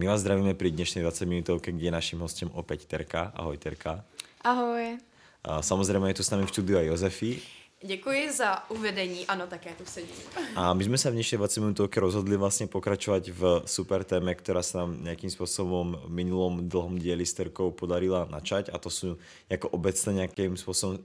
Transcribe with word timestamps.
My 0.00 0.08
vás 0.08 0.24
zdravíme 0.24 0.56
pri 0.56 0.72
dnešnej 0.72 1.04
20 1.04 1.28
minutovke, 1.28 1.76
kde 1.76 1.84
je 1.84 1.92
naším 1.92 2.24
hostem 2.24 2.48
opäť 2.56 2.88
Terka. 2.88 3.36
Ahoj 3.36 3.60
Terka. 3.60 4.00
Ahoj. 4.40 4.96
A 5.44 5.60
samozřejmě 5.60 6.08
je 6.08 6.14
tu 6.14 6.22
s 6.24 6.30
námi 6.30 6.46
v 6.46 6.48
studiu 6.48 6.78
aj 6.78 6.86
Jozefi. 6.86 7.42
Děkuji 7.84 8.32
za 8.32 8.70
uvedení, 8.70 9.26
ano, 9.26 9.46
také 9.46 9.70
tu 9.76 9.84
sedím. 9.84 10.16
A 10.56 10.72
my 10.72 10.84
jsme 10.84 10.98
se 10.98 11.10
v 11.10 11.12
dnešní 11.12 11.38
20 11.38 11.60
minutovke 11.60 12.00
rozhodli 12.00 12.36
vlastně 12.36 12.66
pokračovat 12.66 13.28
v 13.28 13.62
super 13.66 14.04
téme, 14.04 14.34
která 14.34 14.62
se 14.62 14.78
nám 14.78 15.04
nějakým 15.04 15.30
způsobem 15.30 15.96
v 16.04 16.10
minulom 16.10 16.68
dlhom 16.68 16.98
dieli 16.98 17.26
s 17.26 17.32
Terkou 17.32 17.70
podarila 17.70 18.24
načať 18.24 18.70
a 18.72 18.78
to 18.78 18.90
jsou 18.90 19.16
jako 19.50 19.68
obecně 19.68 20.12
nějakým 20.12 20.56
způsobem 20.56 20.98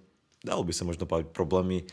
dalo 0.45 0.63
by 0.63 0.73
se 0.73 0.83
možno 0.83 1.05
povedať, 1.05 1.31
problémy 1.33 1.83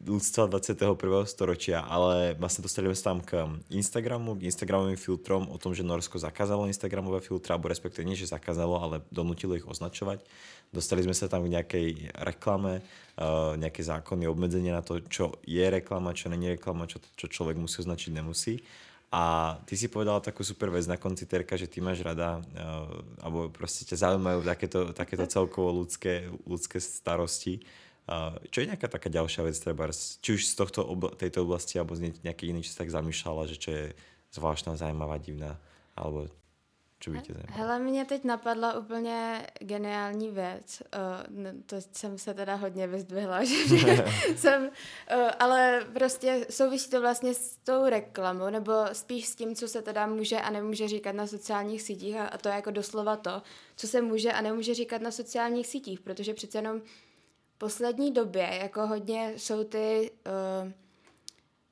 ľudstva 0.00 0.48
21. 0.48 0.96
storočia, 1.28 1.84
ale 1.84 2.32
vlastne 2.40 2.64
dostaneme 2.64 2.96
sa 2.96 3.12
tam 3.12 3.20
k 3.20 3.44
Instagramu, 3.68 4.32
k 4.32 4.48
Instagramovým 4.48 4.96
filtrom 4.96 5.44
o 5.52 5.60
tom, 5.60 5.76
že 5.76 5.84
Norsko 5.84 6.16
zakázalo 6.16 6.64
Instagramové 6.72 7.20
filtry, 7.20 7.52
alebo 7.52 7.68
respektive 7.68 8.08
nie, 8.08 8.16
že 8.16 8.32
zakázalo, 8.32 8.80
ale 8.80 9.04
donutilo 9.12 9.52
ich 9.60 9.68
označovať. 9.68 10.24
Dostali 10.72 11.04
sme 11.04 11.12
sa 11.12 11.28
tam 11.28 11.44
k 11.44 11.52
nejakej 11.52 11.86
reklame, 12.16 12.80
uh, 13.20 13.58
nejaké 13.60 13.84
zákony, 13.84 14.24
obmedzenie 14.24 14.72
na 14.72 14.80
to, 14.80 15.04
čo 15.04 15.36
je 15.44 15.66
reklama, 15.68 16.16
čo 16.16 16.32
není 16.32 16.56
reklama, 16.56 16.88
čo, 16.88 17.02
čo 17.18 17.28
človek 17.28 17.60
musí 17.60 17.84
označiť, 17.84 18.10
nemusí. 18.16 18.64
A 19.10 19.58
ty 19.66 19.74
si 19.74 19.90
povedala 19.90 20.22
takú 20.22 20.46
super 20.46 20.70
vec 20.70 20.86
na 20.86 20.94
konci, 20.94 21.26
Terka, 21.26 21.58
že 21.58 21.66
ty 21.66 21.82
máš 21.82 22.00
rada, 22.00 22.40
uh, 22.40 22.88
alebo 23.20 23.52
proste 23.52 23.84
ťa 23.84 24.08
zaujímajú 24.08 24.46
takéto, 24.48 24.80
takéto 24.96 25.26
celkovo 25.28 25.74
ľudské, 25.84 26.30
ľudské 26.48 26.80
starosti. 26.80 27.60
Čo 28.50 28.58
je 28.60 28.70
nejaká 28.70 28.90
taká 28.90 29.06
ďalšia 29.06 29.46
vec, 29.46 29.56
treba, 29.58 29.86
či 29.94 30.34
už 30.34 30.42
z 30.42 30.54
tohto 30.58 30.82
obla, 30.82 31.14
tejto 31.14 31.46
oblasti, 31.46 31.78
alebo 31.78 31.94
z 31.94 32.10
nejakej 32.26 32.50
inej, 32.50 32.66
čo 32.66 32.82
tak 32.82 32.90
zamýšľala, 32.90 33.46
že 33.46 33.56
čo 33.56 33.70
je 33.70 33.84
zvláštna, 34.34 34.74
zajímavá, 34.74 35.18
divná, 35.22 35.58
alebo 35.94 36.26
čo 37.00 37.10
by 37.10 37.20
tě 37.20 37.32
zajímalo? 37.32 37.58
Hele, 37.58 37.78
mě 37.78 38.04
teď 38.04 38.24
napadla 38.24 38.78
úplně 38.78 39.46
geniální 39.60 40.30
věc. 40.30 40.82
Uh, 41.34 41.46
to 41.66 41.76
jsem 41.92 42.18
se 42.18 42.34
teda 42.34 42.54
hodně 42.54 42.86
vyzdvihla, 42.86 43.44
že 43.44 44.04
jsem, 44.36 44.62
uh, 44.62 45.30
ale 45.38 45.86
prostě 45.92 46.46
souvisí 46.50 46.90
to 46.90 47.00
vlastně 47.00 47.34
s 47.34 47.56
tou 47.56 47.88
reklamou, 47.88 48.50
nebo 48.50 48.72
spíš 48.92 49.26
s 49.26 49.34
tím, 49.34 49.54
co 49.54 49.68
se 49.68 49.82
teda 49.82 50.06
může 50.06 50.40
a 50.40 50.50
nemůže 50.50 50.88
říkat 50.88 51.14
na 51.14 51.26
sociálních 51.26 51.82
sítích 51.82 52.16
a, 52.16 52.26
a 52.26 52.38
to 52.38 52.48
je 52.48 52.54
jako 52.54 52.70
doslova 52.70 53.16
to, 53.16 53.42
co 53.76 53.88
se 53.88 54.02
může 54.02 54.32
a 54.32 54.40
nemůže 54.40 54.74
říkat 54.74 55.02
na 55.02 55.10
sociálních 55.10 55.66
sítích, 55.66 56.00
protože 56.00 56.34
přece 56.34 56.58
jenom 56.58 56.82
poslední 57.60 58.12
době 58.12 58.58
jako 58.62 58.86
hodně 58.86 59.32
jsou 59.36 59.64
ty, 59.64 60.10
uh, 60.64 60.72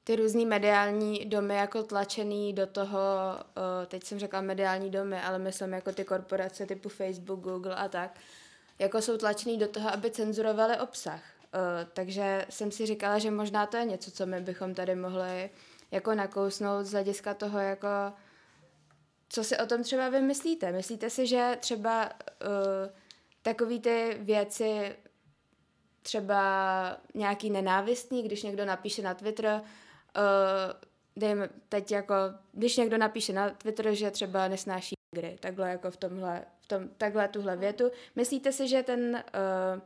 ty 0.04 0.16
různý 0.16 0.46
mediální 0.46 1.24
domy 1.24 1.54
jako 1.54 1.82
tlačený 1.82 2.52
do 2.52 2.66
toho, 2.66 2.98
uh, 2.98 3.86
teď 3.86 4.04
jsem 4.04 4.18
řekla 4.18 4.40
mediální 4.40 4.90
domy, 4.90 5.20
ale 5.20 5.38
myslím 5.38 5.72
jako 5.72 5.92
ty 5.92 6.04
korporace 6.04 6.66
typu 6.66 6.88
Facebook, 6.88 7.40
Google 7.40 7.74
a 7.74 7.88
tak, 7.88 8.20
jako 8.78 9.02
jsou 9.02 9.16
tlačený 9.16 9.58
do 9.58 9.68
toho, 9.68 9.90
aby 9.92 10.10
cenzurovali 10.10 10.78
obsah. 10.78 11.22
Uh, 11.54 11.60
takže 11.92 12.46
jsem 12.50 12.70
si 12.70 12.86
říkala, 12.86 13.18
že 13.18 13.30
možná 13.30 13.66
to 13.66 13.76
je 13.76 13.84
něco, 13.84 14.10
co 14.10 14.26
my 14.26 14.40
bychom 14.40 14.74
tady 14.74 14.94
mohli 14.94 15.50
jako 15.90 16.14
nakousnout 16.14 16.86
z 16.86 16.92
hlediska 16.92 17.34
toho, 17.34 17.58
jako 17.58 17.88
co 19.28 19.44
si 19.44 19.56
o 19.58 19.66
tom 19.66 19.82
třeba 19.82 20.08
vymyslíte. 20.08 20.72
Myslíte 20.72 21.10
si, 21.10 21.26
že 21.26 21.56
třeba 21.60 22.04
uh, 22.04 22.10
takový 23.42 23.80
ty 23.80 24.18
věci 24.20 24.96
třeba 26.08 26.96
nějaký 27.14 27.50
nenávistný, 27.50 28.22
když 28.22 28.42
někdo 28.42 28.64
napíše 28.64 29.02
na 29.02 29.14
Twitter, 29.14 29.44
uh, 29.46 29.62
dejme 31.16 31.48
teď 31.68 31.92
jako, 31.92 32.14
když 32.52 32.76
někdo 32.76 32.98
napíše 32.98 33.32
na 33.32 33.50
Twitter, 33.50 33.94
že 33.94 34.10
třeba 34.10 34.48
nesnáší 34.48 34.94
hry, 35.16 35.38
takhle 35.40 35.70
jako 35.70 35.90
v 35.90 35.96
tomhle, 35.96 36.44
v 36.60 36.68
tom, 36.68 36.88
takhle 36.98 37.28
tuhle 37.28 37.56
větu, 37.56 37.90
myslíte 38.16 38.52
si, 38.52 38.68
že 38.68 38.82
ten, 38.82 39.22
uh, 39.74 39.80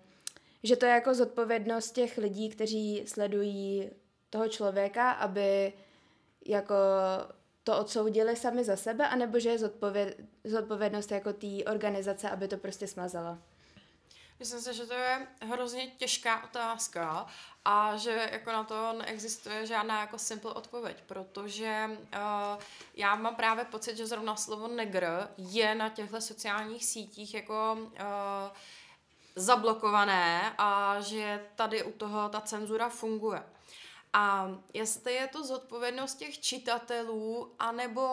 že 0.62 0.76
to 0.76 0.86
je 0.86 0.92
jako 0.92 1.14
zodpovědnost 1.14 1.92
těch 1.92 2.18
lidí, 2.18 2.48
kteří 2.48 3.02
sledují 3.06 3.90
toho 4.30 4.48
člověka, 4.48 5.10
aby 5.10 5.72
jako 6.46 6.74
to 7.64 7.78
odsoudili 7.78 8.36
sami 8.36 8.64
za 8.64 8.76
sebe, 8.76 9.08
anebo 9.08 9.38
že 9.38 9.48
je 9.48 9.58
zodpověd, 9.58 10.20
zodpovědnost 10.44 11.12
jako 11.12 11.32
té 11.32 11.64
organizace, 11.72 12.30
aby 12.30 12.48
to 12.48 12.56
prostě 12.56 12.86
smazala? 12.86 13.38
Myslím 14.42 14.60
si, 14.60 14.74
že 14.74 14.86
to 14.86 14.94
je 14.94 15.26
hrozně 15.40 15.86
těžká 15.86 16.44
otázka 16.44 17.26
a 17.64 17.96
že 17.96 18.28
jako 18.32 18.52
na 18.52 18.64
to 18.64 18.92
neexistuje 18.92 19.66
žádná 19.66 20.00
jako 20.00 20.18
simple 20.18 20.52
odpověď, 20.52 20.96
protože 21.06 21.90
uh, 21.90 22.62
já 22.94 23.14
mám 23.14 23.36
právě 23.36 23.64
pocit, 23.64 23.96
že 23.96 24.06
zrovna 24.06 24.36
slovo 24.36 24.68
negr 24.68 25.28
je 25.36 25.74
na 25.74 25.88
těchto 25.88 26.20
sociálních 26.20 26.84
sítích 26.84 27.34
jako 27.34 27.78
uh, 27.80 27.88
zablokované 29.36 30.54
a 30.58 31.00
že 31.00 31.46
tady 31.54 31.82
u 31.82 31.92
toho 31.92 32.28
ta 32.28 32.40
cenzura 32.40 32.88
funguje. 32.88 33.42
A 34.12 34.48
jestli 34.74 35.14
je 35.14 35.26
to 35.26 35.44
zodpovědnost 35.44 36.14
těch 36.14 36.40
čitatelů 36.40 37.54
anebo, 37.58 38.08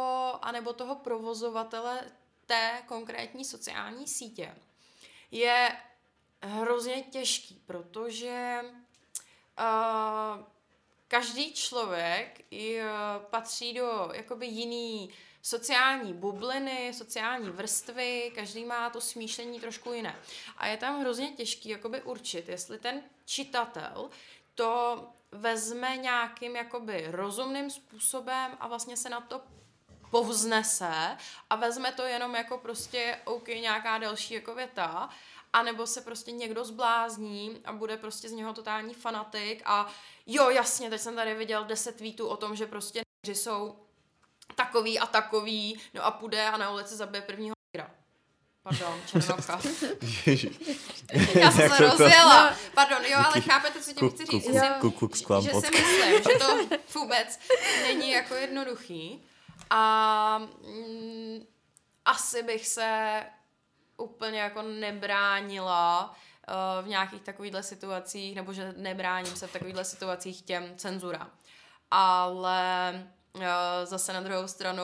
anebo 0.46 0.74
toho 0.74 0.96
provozovatele 0.96 2.02
té 2.46 2.84
konkrétní 2.86 3.46
sociální 3.46 4.08
sítě, 4.08 4.56
je 5.32 5.78
hrozně 6.42 7.02
těžký, 7.02 7.62
protože 7.66 8.62
uh, 9.60 10.46
každý 11.08 11.54
člověk 11.54 12.42
uh, 12.52 12.60
patří 13.30 13.74
do 13.74 14.10
jakoby 14.14 14.46
jiný 14.46 15.10
sociální 15.42 16.14
bubliny, 16.14 16.94
sociální 16.94 17.50
vrstvy, 17.50 18.32
každý 18.36 18.66
má 18.66 18.90
to 18.90 19.02
smýšlení 19.02 19.60
trošku 19.60 19.94
jiné. 19.94 20.16
A 20.58 20.68
je 20.68 20.78
tam 20.78 21.02
hrozně 21.02 21.32
těžký 21.32 21.70
jakoby 21.70 22.02
určit, 22.02 22.50
jestli 22.50 22.80
ten 22.80 23.02
čitatel 23.26 24.10
to 24.56 25.08
vezme 25.32 25.98
nějakým 25.98 26.56
jakoby 26.56 27.06
rozumným 27.08 27.70
způsobem 27.70 28.58
a 28.60 28.68
vlastně 28.68 28.98
se 28.98 29.10
na 29.10 29.22
to 29.22 29.42
povznese 30.12 31.18
a 31.50 31.56
vezme 31.56 31.92
to 31.92 32.04
jenom 32.04 32.36
jako 32.36 32.58
prostě 32.58 33.20
OK, 33.26 33.48
nějaká 33.48 33.98
další 33.98 34.34
jako 34.34 34.56
věta 34.56 35.10
a 35.54 35.64
nebo 35.64 35.88
se 35.88 36.02
prostě 36.02 36.32
někdo 36.32 36.66
zblázní 36.66 37.62
a 37.66 37.74
bude 37.74 37.98
prostě 37.98 38.30
z 38.30 38.32
něho 38.32 38.54
totální 38.54 38.94
fanatik 38.94 39.62
a 39.66 39.88
jo, 40.26 40.50
jasně, 40.50 40.90
teď 40.90 41.02
jsem 41.02 41.16
tady 41.16 41.36
viděl 41.36 41.64
10 41.66 41.96
tweetů 41.96 42.28
o 42.28 42.38
tom, 42.38 42.56
že 42.56 42.66
prostě 42.66 43.02
že 43.26 43.36
jsou 43.36 43.80
takový 44.56 45.00
a 45.00 45.06
takový, 45.06 45.80
no 45.94 46.06
a 46.06 46.12
půjde 46.12 46.46
a 46.46 46.58
na 46.58 46.72
ulici 46.72 46.96
zabije 46.96 47.22
prvního 47.22 47.56
negra. 47.74 47.92
Pardon, 48.64 49.02
černovka. 49.08 49.60
Já 51.40 51.52
jsem 51.52 51.70
se 51.70 51.88
rozjela. 51.88 52.56
Pardon, 52.74 53.06
jo, 53.06 53.18
ale 53.26 53.42
chápete, 53.42 53.82
co 53.82 53.94
tím 53.94 54.10
chci 54.10 54.26
říct. 54.26 54.54
Že, 54.54 54.62
že 55.42 55.50
si 55.54 55.72
myslím, 55.72 56.18
že 56.18 56.40
to 56.40 56.78
vůbec 57.00 57.40
není 57.82 58.12
jako 58.12 58.36
jednoduchý. 58.36 59.24
A 59.70 60.38
mm, 60.38 61.46
asi 62.06 62.44
bych 62.44 62.68
se 62.68 63.22
úplně 64.00 64.40
jako 64.40 64.62
nebránila 64.62 66.16
uh, 66.48 66.86
v 66.86 66.88
nějakých 66.88 67.22
takovýchhle 67.22 67.64
situacích, 67.64 68.36
nebo 68.36 68.54
že 68.54 68.74
nebráním 68.78 69.36
se 69.36 69.48
v 69.48 69.54
takovýchhle 69.54 69.86
situacích 69.86 70.42
těm 70.42 70.74
cenzurám. 70.78 71.32
Ale 71.92 72.92
uh, 73.36 73.42
zase 73.84 74.14
na 74.14 74.22
druhou 74.22 74.48
stranu 74.48 74.84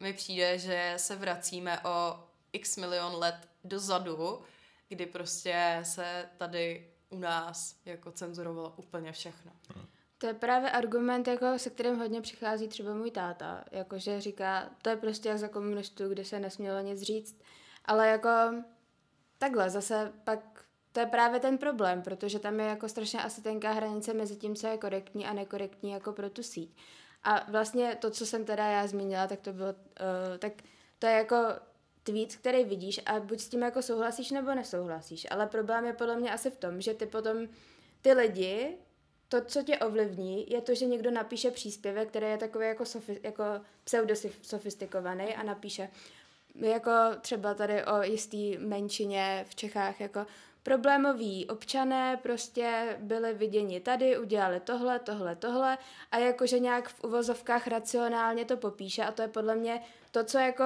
mi 0.00 0.12
přijde, 0.12 0.58
že 0.58 0.94
se 0.96 1.16
vracíme 1.16 1.80
o 1.80 2.24
x 2.52 2.76
milion 2.76 3.14
let 3.14 3.48
dozadu, 3.64 4.42
kdy 4.88 5.06
prostě 5.06 5.80
se 5.82 6.28
tady 6.38 6.90
u 7.08 7.18
nás 7.18 7.76
jako 7.84 8.12
cenzurovalo 8.12 8.74
úplně 8.76 9.12
všechno. 9.12 9.52
To 10.18 10.26
je 10.26 10.34
právě 10.34 10.70
argument, 10.70 11.28
jako, 11.28 11.58
se 11.58 11.70
kterým 11.70 11.98
hodně 11.98 12.20
přichází 12.20 12.68
třeba 12.68 12.94
můj 12.94 13.10
táta. 13.10 13.64
Jakože 13.70 14.20
říká, 14.20 14.70
to 14.82 14.90
je 14.90 14.96
prostě 14.96 15.28
jak 15.28 15.38
za 15.38 15.48
komunistů, 15.48 16.08
kde 16.08 16.24
se 16.24 16.40
nesmělo 16.40 16.80
nic 16.80 17.02
říct. 17.02 17.40
Ale 17.86 18.08
jako 18.08 18.28
takhle 19.38 19.70
zase 19.70 20.12
pak 20.24 20.40
to 20.92 21.00
je 21.00 21.06
právě 21.06 21.40
ten 21.40 21.58
problém, 21.58 22.02
protože 22.02 22.38
tam 22.38 22.60
je 22.60 22.66
jako 22.66 22.88
strašně 22.88 23.22
asi 23.22 23.42
tenká 23.42 23.72
hranice 23.72 24.14
mezi 24.14 24.36
tím, 24.36 24.56
co 24.56 24.66
je 24.66 24.78
korektní 24.78 25.26
a 25.26 25.32
nekorektní 25.32 25.90
jako 25.90 26.12
pro 26.12 26.30
tu 26.30 26.42
síť. 26.42 26.76
A 27.22 27.50
vlastně 27.50 27.96
to, 28.00 28.10
co 28.10 28.26
jsem 28.26 28.44
teda 28.44 28.66
já 28.66 28.86
zmínila, 28.86 29.26
tak 29.26 29.40
to 29.40 29.52
bylo, 29.52 29.68
uh, 29.68 30.38
tak 30.38 30.52
to 30.98 31.06
je 31.06 31.12
jako 31.12 31.36
tweet, 32.02 32.36
který 32.36 32.64
vidíš 32.64 33.00
a 33.06 33.20
buď 33.20 33.40
s 33.40 33.48
tím 33.48 33.62
jako 33.62 33.82
souhlasíš 33.82 34.30
nebo 34.30 34.54
nesouhlasíš. 34.54 35.26
Ale 35.30 35.46
problém 35.46 35.84
je 35.84 35.92
podle 35.92 36.16
mě 36.16 36.32
asi 36.32 36.50
v 36.50 36.56
tom, 36.56 36.80
že 36.80 36.94
ty 36.94 37.06
potom 37.06 37.48
ty 38.02 38.12
lidi, 38.12 38.76
to, 39.28 39.44
co 39.44 39.62
tě 39.62 39.78
ovlivní, 39.78 40.50
je 40.50 40.60
to, 40.60 40.74
že 40.74 40.86
někdo 40.86 41.10
napíše 41.10 41.50
příspěvek, 41.50 42.08
který 42.08 42.26
je 42.26 42.38
takový 42.38 42.66
jako, 42.66 42.84
sofi, 42.84 43.20
jako 43.22 43.44
pseudosofistikovaný 43.84 45.34
a 45.34 45.42
napíše 45.42 45.88
jako 46.60 46.90
třeba 47.20 47.54
tady 47.54 47.84
o 47.84 48.02
jistý 48.02 48.58
menšině 48.58 49.44
v 49.48 49.54
Čechách, 49.54 50.00
jako 50.00 50.26
problémoví 50.62 51.46
občané 51.46 52.16
prostě 52.22 52.96
byli 53.00 53.34
viděni 53.34 53.80
tady, 53.80 54.18
udělali 54.18 54.60
tohle, 54.60 54.98
tohle, 54.98 55.36
tohle 55.36 55.78
a 56.10 56.18
jakože 56.18 56.58
nějak 56.58 56.88
v 56.88 57.04
uvozovkách 57.04 57.66
racionálně 57.66 58.44
to 58.44 58.56
popíše 58.56 59.04
a 59.04 59.12
to 59.12 59.22
je 59.22 59.28
podle 59.28 59.56
mě 59.56 59.82
to, 60.10 60.24
co 60.24 60.38
jako 60.38 60.64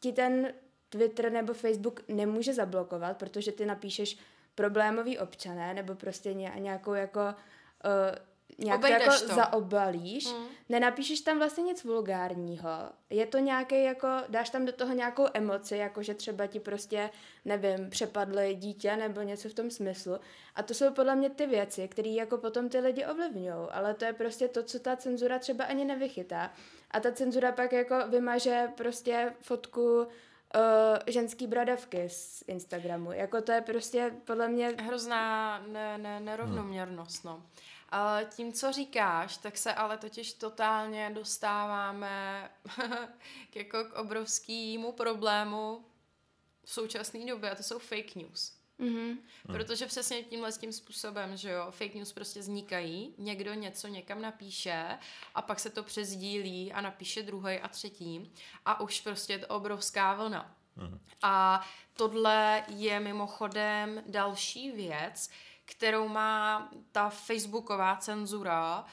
ti 0.00 0.12
ten 0.12 0.52
Twitter 0.88 1.32
nebo 1.32 1.54
Facebook 1.54 2.00
nemůže 2.08 2.54
zablokovat, 2.54 3.16
protože 3.16 3.52
ty 3.52 3.66
napíšeš 3.66 4.18
problémový 4.54 5.18
občané 5.18 5.74
nebo 5.74 5.94
prostě 5.94 6.34
nějakou 6.34 6.94
jako 6.94 7.20
uh, 7.20 7.32
nějak 8.58 8.80
to 8.80 8.86
jako 8.86 9.04
to. 9.04 9.34
zaobalíš, 9.34 10.26
hmm. 10.26 10.46
nenapíšeš 10.68 11.20
tam 11.20 11.38
vlastně 11.38 11.62
nic 11.62 11.84
vulgárního. 11.84 12.68
Je 13.10 13.26
to 13.26 13.38
nějaký 13.38 13.84
jako, 13.84 14.08
dáš 14.28 14.50
tam 14.50 14.64
do 14.64 14.72
toho 14.72 14.94
nějakou 14.94 15.26
emoci, 15.34 15.76
jako 15.76 16.02
že 16.02 16.14
třeba 16.14 16.46
ti 16.46 16.60
prostě, 16.60 17.10
nevím, 17.44 17.90
přepadly 17.90 18.54
dítě 18.54 18.96
nebo 18.96 19.20
něco 19.20 19.48
v 19.48 19.54
tom 19.54 19.70
smyslu. 19.70 20.18
A 20.54 20.62
to 20.62 20.74
jsou 20.74 20.92
podle 20.92 21.16
mě 21.16 21.30
ty 21.30 21.46
věci, 21.46 21.88
které 21.88 22.08
jako 22.08 22.38
potom 22.38 22.68
ty 22.68 22.78
lidi 22.78 23.06
ovlivňují, 23.06 23.68
ale 23.70 23.94
to 23.94 24.04
je 24.04 24.12
prostě 24.12 24.48
to, 24.48 24.62
co 24.62 24.78
ta 24.78 24.96
cenzura 24.96 25.38
třeba 25.38 25.64
ani 25.64 25.84
nevychytá. 25.84 26.52
A 26.90 27.00
ta 27.00 27.12
cenzura 27.12 27.52
pak 27.52 27.72
jako 27.72 27.94
vymaže 28.08 28.68
prostě 28.76 29.32
fotku 29.40 29.98
uh, 30.00 30.06
ženský 31.06 31.46
bradavky 31.46 32.08
z 32.08 32.44
Instagramu. 32.46 33.12
Jako 33.12 33.42
to 33.42 33.52
je 33.52 33.60
prostě 33.60 34.14
podle 34.24 34.48
mě... 34.48 34.74
Hrozná 34.78 35.58
ne, 35.66 35.98
ne, 35.98 36.20
nerovnoměrnost, 36.20 37.24
no. 37.24 37.42
Tím, 38.28 38.52
co 38.52 38.72
říkáš, 38.72 39.36
tak 39.36 39.58
se 39.58 39.74
ale 39.74 39.98
totiž 39.98 40.32
totálně 40.32 41.10
dostáváme 41.14 42.50
k, 43.50 43.56
jako 43.56 43.84
k 43.84 43.92
obrovskému 43.92 44.92
problému 44.92 45.84
v 46.64 46.72
současné 46.72 47.26
době 47.26 47.50
a 47.50 47.54
to 47.54 47.62
jsou 47.62 47.78
fake 47.78 48.14
news. 48.14 48.56
Mm-hmm. 48.80 49.16
Protože 49.46 49.86
přesně 49.86 50.22
tímhle 50.22 50.52
tím 50.52 50.72
způsobem, 50.72 51.36
že 51.36 51.50
jo, 51.50 51.66
fake 51.70 51.94
news 51.94 52.12
prostě 52.12 52.40
vznikají, 52.40 53.14
někdo 53.18 53.54
něco 53.54 53.88
někam 53.88 54.22
napíše 54.22 54.98
a 55.34 55.42
pak 55.42 55.60
se 55.60 55.70
to 55.70 55.82
přezdílí 55.82 56.72
a 56.72 56.80
napíše 56.80 57.22
druhý 57.22 57.58
a 57.58 57.68
třetí 57.68 58.32
a 58.64 58.80
už 58.80 59.00
prostě 59.00 59.32
je 59.32 59.38
to 59.38 59.46
obrovská 59.46 60.14
vlna. 60.14 60.56
Mm-hmm. 60.78 60.98
A 61.22 61.66
tohle 61.94 62.64
je 62.68 63.00
mimochodem 63.00 64.02
další 64.06 64.70
věc, 64.70 65.30
kterou 65.66 66.08
má 66.08 66.68
ta 66.92 67.10
facebooková 67.10 67.96
cenzura 67.96 68.84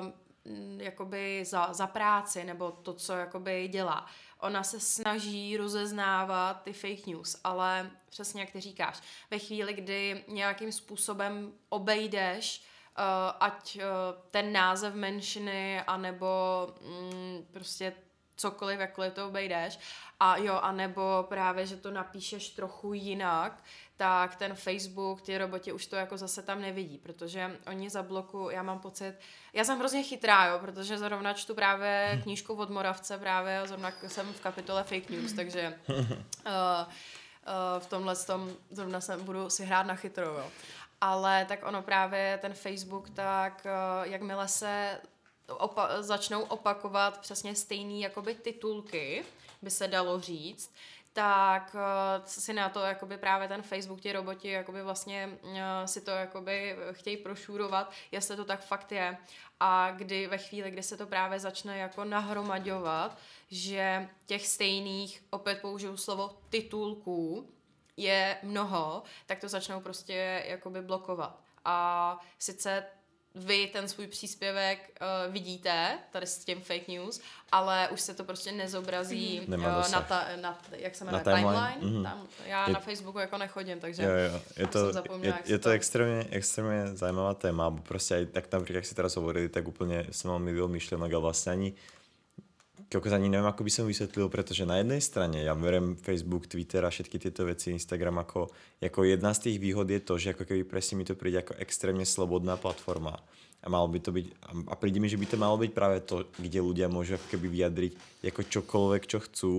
uh, 0.00 0.12
jakoby 0.76 1.44
za, 1.44 1.72
za 1.72 1.86
práci 1.86 2.44
nebo 2.44 2.70
to, 2.70 2.94
co 2.94 3.12
jakoby 3.12 3.68
dělá. 3.68 4.06
Ona 4.38 4.62
se 4.62 4.80
snaží 4.80 5.56
rozeznávat 5.56 6.62
ty 6.62 6.72
fake 6.72 7.06
news, 7.06 7.40
ale 7.44 7.90
přesně 8.08 8.40
jak 8.40 8.50
ty 8.50 8.60
říkáš, 8.60 9.00
ve 9.30 9.38
chvíli, 9.38 9.74
kdy 9.74 10.24
nějakým 10.28 10.72
způsobem 10.72 11.52
obejdeš 11.68 12.62
uh, 12.98 13.04
ať 13.40 13.76
uh, 13.76 13.82
ten 14.30 14.52
název 14.52 14.94
menšiny, 14.94 15.80
anebo 15.80 16.26
mm, 16.80 17.46
prostě 17.52 17.94
cokoliv, 18.36 18.80
jakkoliv 18.80 19.12
to 19.12 19.26
obejdeš, 19.26 19.78
a 20.20 20.36
jo, 20.36 20.54
anebo 20.54 21.26
právě, 21.28 21.66
že 21.66 21.76
to 21.76 21.90
napíšeš 21.90 22.48
trochu 22.48 22.92
jinak, 22.92 23.64
tak 24.02 24.36
ten 24.36 24.54
Facebook, 24.54 25.22
ty 25.22 25.38
roboti 25.38 25.72
už 25.72 25.86
to 25.86 25.96
jako 25.96 26.16
zase 26.16 26.42
tam 26.42 26.60
nevidí, 26.60 26.98
protože 26.98 27.58
oni 27.66 27.90
za 27.90 28.02
bloku, 28.02 28.50
já 28.50 28.62
mám 28.62 28.78
pocit, 28.78 29.14
já 29.52 29.64
jsem 29.64 29.78
hrozně 29.78 30.02
chytrá, 30.02 30.46
jo, 30.46 30.58
protože 30.58 30.98
zrovna 30.98 31.32
čtu 31.32 31.54
právě 31.54 32.20
knížku 32.22 32.54
od 32.54 32.70
Moravce 32.70 33.18
právě 33.18 33.58
a 33.58 33.66
zrovna 33.66 33.92
jsem 34.06 34.32
v 34.32 34.40
kapitole 34.40 34.84
fake 34.84 35.10
news, 35.10 35.32
takže 35.32 35.78
uh, 35.88 35.96
uh, 35.98 36.06
v 37.78 37.86
tomhle 37.86 38.16
tom 38.16 38.50
zrovna 38.70 39.00
jsem 39.00 39.24
budu 39.24 39.50
si 39.50 39.64
hrát 39.64 39.86
na 39.86 39.94
chytrou, 39.94 40.34
jo. 40.34 40.50
Ale 41.00 41.44
tak 41.44 41.66
ono 41.66 41.82
právě, 41.82 42.38
ten 42.42 42.54
Facebook, 42.54 43.10
tak 43.10 43.66
uh, 43.66 44.10
jakmile 44.12 44.48
se 44.48 45.00
opa- 45.48 46.02
začnou 46.02 46.42
opakovat 46.42 47.18
přesně 47.18 47.54
stejný 47.54 48.00
jakoby 48.00 48.34
titulky, 48.34 49.24
by 49.62 49.70
se 49.70 49.88
dalo 49.88 50.20
říct, 50.20 50.72
tak 51.12 51.74
uh, 51.74 52.24
si 52.24 52.52
na 52.52 52.68
to 52.68 52.80
jakoby 52.80 53.18
právě 53.18 53.48
ten 53.48 53.62
Facebook, 53.62 54.00
ti 54.00 54.12
roboti 54.12 54.50
jakoby 54.50 54.82
vlastně 54.82 55.38
uh, 55.42 55.58
si 55.86 56.00
to 56.00 56.10
jakoby 56.10 56.76
chtějí 56.92 57.16
prošurovat, 57.16 57.92
jestli 58.12 58.36
to 58.36 58.44
tak 58.44 58.60
fakt 58.64 58.92
je. 58.92 59.16
A 59.60 59.90
kdy 59.90 60.26
ve 60.26 60.38
chvíli, 60.38 60.70
kdy 60.70 60.82
se 60.82 60.96
to 60.96 61.06
právě 61.06 61.40
začne 61.40 61.78
jako 61.78 62.04
nahromaďovat, 62.04 63.18
že 63.50 64.08
těch 64.26 64.46
stejných, 64.46 65.22
opět 65.30 65.60
použiju 65.60 65.96
slovo 65.96 66.38
titulků, 66.48 67.50
je 67.96 68.38
mnoho, 68.42 69.02
tak 69.26 69.38
to 69.40 69.48
začnou 69.48 69.80
prostě 69.80 70.44
jakoby 70.46 70.82
blokovat. 70.82 71.40
A 71.64 72.18
sice 72.38 72.84
vy 73.34 73.66
ten 73.66 73.88
svůj 73.88 74.06
příspěvek 74.06 74.78
uh, 75.00 75.32
vidíte, 75.32 75.98
tady 76.10 76.26
s 76.26 76.44
tím 76.44 76.60
fake 76.60 76.88
news, 76.88 77.20
ale 77.52 77.88
už 77.88 78.00
se 78.00 78.14
to 78.14 78.24
prostě 78.24 78.52
nezobrazí 78.52 79.40
mm. 79.46 79.54
uh, 79.54 79.90
na, 79.92 80.00
ta, 80.00 80.26
na, 80.40 80.62
jak 80.72 80.94
se 80.94 81.04
jmenuje, 81.04 81.24
na 81.26 81.36
timeline. 81.36 81.72
timeline. 81.72 81.98
Mm. 81.98 82.04
Tam, 82.04 82.26
já 82.46 82.66
je, 82.66 82.72
na 82.72 82.80
Facebooku 82.80 83.18
jako 83.18 83.38
nechodím, 83.38 83.80
takže 83.80 84.02
jo, 84.02 84.10
jo. 84.10 84.40
Je 84.56 84.66
to, 84.66 84.92
je, 85.22 85.34
je 85.44 85.58
to, 85.58 85.64
to 85.64 85.70
extrémně, 85.70 86.26
extrémně 86.30 86.96
zajímavá 86.96 87.34
téma, 87.34 87.70
bo 87.70 87.82
prostě 87.82 88.26
tak 88.26 88.52
například, 88.52 88.76
jak 88.76 88.86
si 88.86 88.94
teraz 88.94 89.16
hovorili, 89.16 89.48
tak 89.48 89.68
úplně 89.68 90.06
jsem 90.10 90.30
mal 90.30 90.38
milión 90.38 90.70
myšlenok 90.70 91.12
a 91.12 91.18
vlastně 91.18 91.52
ani 91.52 91.74
kokos 92.92 93.16
ani 93.16 93.32
neviem, 93.32 93.48
ako 93.48 93.64
by 93.64 93.72
som 93.72 93.88
vysvetlil, 93.88 94.28
pretože 94.28 94.68
na 94.68 94.84
jednej 94.84 95.00
strane 95.00 95.40
ja 95.40 95.56
berem 95.56 95.96
Facebook, 95.96 96.44
Twitter 96.44 96.84
a 96.84 96.92
všetky 96.92 97.16
tieto 97.16 97.48
veci, 97.48 97.72
Instagram 97.72 98.20
ako, 98.20 98.52
ako 98.84 99.00
jedna 99.08 99.32
z 99.32 99.48
tých 99.48 99.56
výhod 99.56 99.88
je 99.88 100.00
to, 100.04 100.20
že 100.20 100.36
ako 100.36 100.44
keby 100.44 100.68
presne 100.68 101.00
mi 101.00 101.08
to 101.08 101.16
príde 101.16 101.40
ako 101.40 101.56
extrémne 101.56 102.04
slobodná 102.04 102.60
platforma. 102.60 103.16
A 103.62 103.70
malo 103.70 103.88
by 103.88 103.98
to 104.02 104.12
byť, 104.12 104.26
a 104.68 104.74
príde 104.76 104.98
mi, 105.00 105.08
že 105.08 105.16
by 105.16 105.26
to 105.26 105.40
malo 105.40 105.56
byť 105.56 105.72
práve 105.72 106.04
to, 106.04 106.28
kde 106.36 106.60
ľudia 106.60 106.92
môžu 106.92 107.16
ako 107.16 107.26
keby 107.32 107.46
vyjadriť 107.48 107.92
ako 108.28 108.40
čokoľvek, 108.44 109.02
čo 109.08 109.18
chcú, 109.22 109.54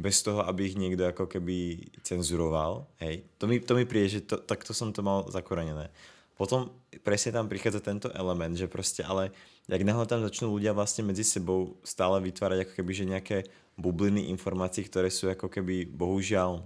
bez 0.00 0.24
toho, 0.24 0.40
aby 0.48 0.72
ich 0.72 0.80
niekto 0.80 1.04
ako 1.04 1.28
keby 1.28 1.92
cenzuroval. 2.00 2.88
Hej. 3.04 3.28
To 3.36 3.44
mi, 3.44 3.60
to 3.60 3.76
mi 3.76 3.84
príde, 3.84 4.08
že 4.08 4.20
to, 4.24 4.40
takto 4.40 4.72
som 4.72 4.96
to 4.96 5.04
mal 5.04 5.28
zakorenené. 5.28 5.92
Potom 6.40 6.72
presne 7.04 7.36
tam 7.36 7.52
prichádza 7.52 7.84
tento 7.84 8.08
element, 8.16 8.56
že 8.56 8.64
proste 8.64 9.04
ale 9.04 9.28
jak 9.68 9.84
náhle 9.84 10.08
tam 10.08 10.24
začnú 10.24 10.56
ľudia 10.56 10.72
vlastne 10.72 11.04
medzi 11.04 11.20
sebou 11.20 11.76
stále 11.84 12.16
vytvárať 12.16 12.64
ako 12.64 12.72
keby 12.80 12.92
že 12.96 13.04
nejaké 13.04 13.36
bubliny 13.76 14.32
informácií, 14.32 14.88
ktoré 14.88 15.12
sú 15.12 15.28
ako 15.28 15.52
keby 15.52 15.84
bohužiaľ 15.92 16.64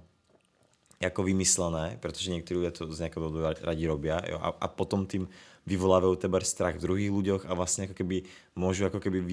jako 1.03 1.23
vymyslené, 1.23 1.99
protože 2.01 2.31
někteří 2.31 2.59
lidé 2.61 2.71
to 2.71 2.93
z 2.93 2.99
nějakého 2.99 3.27
důvodu 3.27 3.45
radí 3.61 3.87
robia 3.87 4.23
jo, 4.31 4.39
a, 4.39 4.49
a 4.61 4.69
potom 4.69 5.07
tým 5.07 5.29
vyvolávajú 5.67 6.17
teba 6.17 6.41
strach 6.45 6.77
v 6.77 6.85
druhých 6.87 7.11
ľuďoch 7.11 7.43
a 7.49 7.53
vlastne 7.57 7.89
ako 7.89 7.97
keby 7.97 8.29
môžu 8.53 8.85
ako 8.85 9.01
keby 9.01 9.25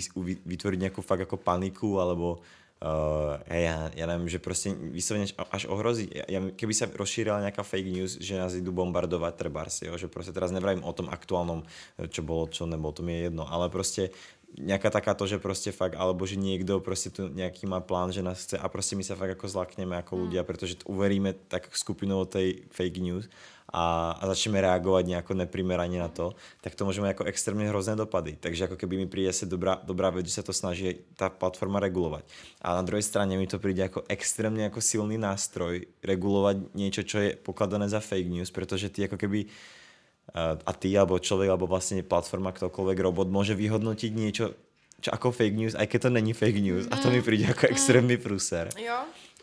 vytvoriť 0.47 0.79
nejakú 0.79 1.03
fakt 1.03 1.27
ako 1.27 1.37
paniku 1.37 1.99
alebo 1.99 2.39
uh, 2.81 3.37
ja, 3.47 3.87
ja 3.93 4.05
neviem, 4.09 4.27
že 4.27 4.41
proste 4.41 4.73
vyslovene 4.73 5.29
až 5.37 5.69
ohrozí. 5.69 6.09
Ja, 6.11 6.41
keby 6.51 6.73
sa 6.73 6.89
rozšírila 6.89 7.45
nejaká 7.45 7.61
fake 7.61 7.93
news, 7.93 8.17
že 8.17 8.37
nás 8.37 8.57
idú 8.57 8.73
bombardovať 8.73 9.33
trebárs, 9.37 9.85
jo, 9.85 9.93
že 9.95 10.09
proste 10.09 10.33
teraz 10.33 10.49
nevravím 10.49 10.83
o 10.83 10.91
tom 10.91 11.07
aktuálnom, 11.07 11.63
čo 12.09 12.25
bolo, 12.25 12.49
čo 12.49 12.65
nebolo, 12.65 12.93
to 12.97 13.05
mi 13.05 13.15
je 13.15 13.21
jedno, 13.29 13.45
ale 13.45 13.69
proste 13.69 14.11
nejaká 14.59 14.91
takáto, 14.91 15.23
že 15.23 15.39
proste 15.39 15.71
fakt, 15.71 15.95
alebo 15.95 16.27
že 16.27 16.35
niekto 16.35 16.83
proste 16.83 17.07
tu 17.07 17.31
nejaký 17.31 17.63
má 17.69 17.79
plán, 17.79 18.11
že 18.11 18.19
nás 18.19 18.43
chce 18.43 18.59
a 18.59 18.67
proste 18.67 18.99
my 18.99 19.03
sa 19.05 19.15
fakt 19.15 19.39
ako 19.39 19.47
zlakneme 19.47 19.95
ako 19.95 20.13
hmm. 20.17 20.21
ľudia, 20.27 20.41
pretože 20.43 20.75
uveríme 20.83 21.31
tak 21.47 21.71
skupinou 21.71 22.27
tej 22.27 22.67
fake 22.73 22.99
news 22.99 23.31
a, 23.73 24.11
a 24.21 24.27
začneme 24.27 24.61
reagovat 24.61 25.05
nějak 25.05 25.31
neprimerane 25.31 25.99
na 25.99 26.07
to, 26.07 26.35
tak 26.61 26.75
to 26.75 26.85
může 26.85 27.01
mít 27.01 27.07
jako 27.07 27.23
extrémně 27.23 27.69
hrozné 27.69 27.95
dopady. 27.95 28.37
Takže 28.39 28.63
jako 28.63 28.75
keby 28.77 28.97
mi 28.97 29.07
přijde 29.07 29.33
se 29.33 29.45
dobrá, 29.45 29.81
dobrá 29.83 30.09
věc, 30.09 30.25
že 30.25 30.31
se 30.31 30.43
to 30.43 30.53
snaží 30.53 30.95
ta 31.15 31.29
platforma 31.29 31.79
regulovat. 31.79 32.23
A 32.61 32.75
na 32.75 32.81
druhé 32.81 33.01
straně 33.01 33.37
mi 33.37 33.47
to 33.47 33.59
přijde 33.59 33.81
jako 33.81 34.03
extrémně 34.07 34.63
jako 34.63 34.81
silný 34.81 35.17
nástroj 35.17 35.85
regulovat 36.03 36.57
něco, 36.73 37.03
co 37.03 37.17
je 37.17 37.35
pokladané 37.35 37.89
za 37.89 37.99
fake 37.99 38.27
news, 38.27 38.51
protože 38.51 38.89
ty 38.89 39.01
jako 39.01 39.17
keby 39.17 39.45
eh, 39.45 40.59
a 40.65 40.73
ty, 40.73 40.97
alebo 40.97 41.19
člověk, 41.19 41.49
alebo 41.49 41.67
vlastně 41.67 42.03
platforma, 42.03 42.51
ktokoľvek 42.51 42.99
robot 42.99 43.27
může 43.27 43.55
vyhodnotit 43.55 44.15
něco, 44.15 44.53
čo 45.01 45.09
ako 45.13 45.31
fake 45.31 45.57
news, 45.57 45.73
aj 45.75 45.87
keď 45.87 46.01
to 46.01 46.09
není 46.09 46.33
fake 46.33 46.61
news. 46.61 46.85
Mm. 46.85 46.93
A 46.93 46.97
to 46.97 47.09
mi 47.09 47.21
přijde 47.21 47.43
jako 47.43 47.65
mm. 47.67 47.73
extrémní 47.73 48.17
průser. 48.17 48.69
Jo. 48.77 48.97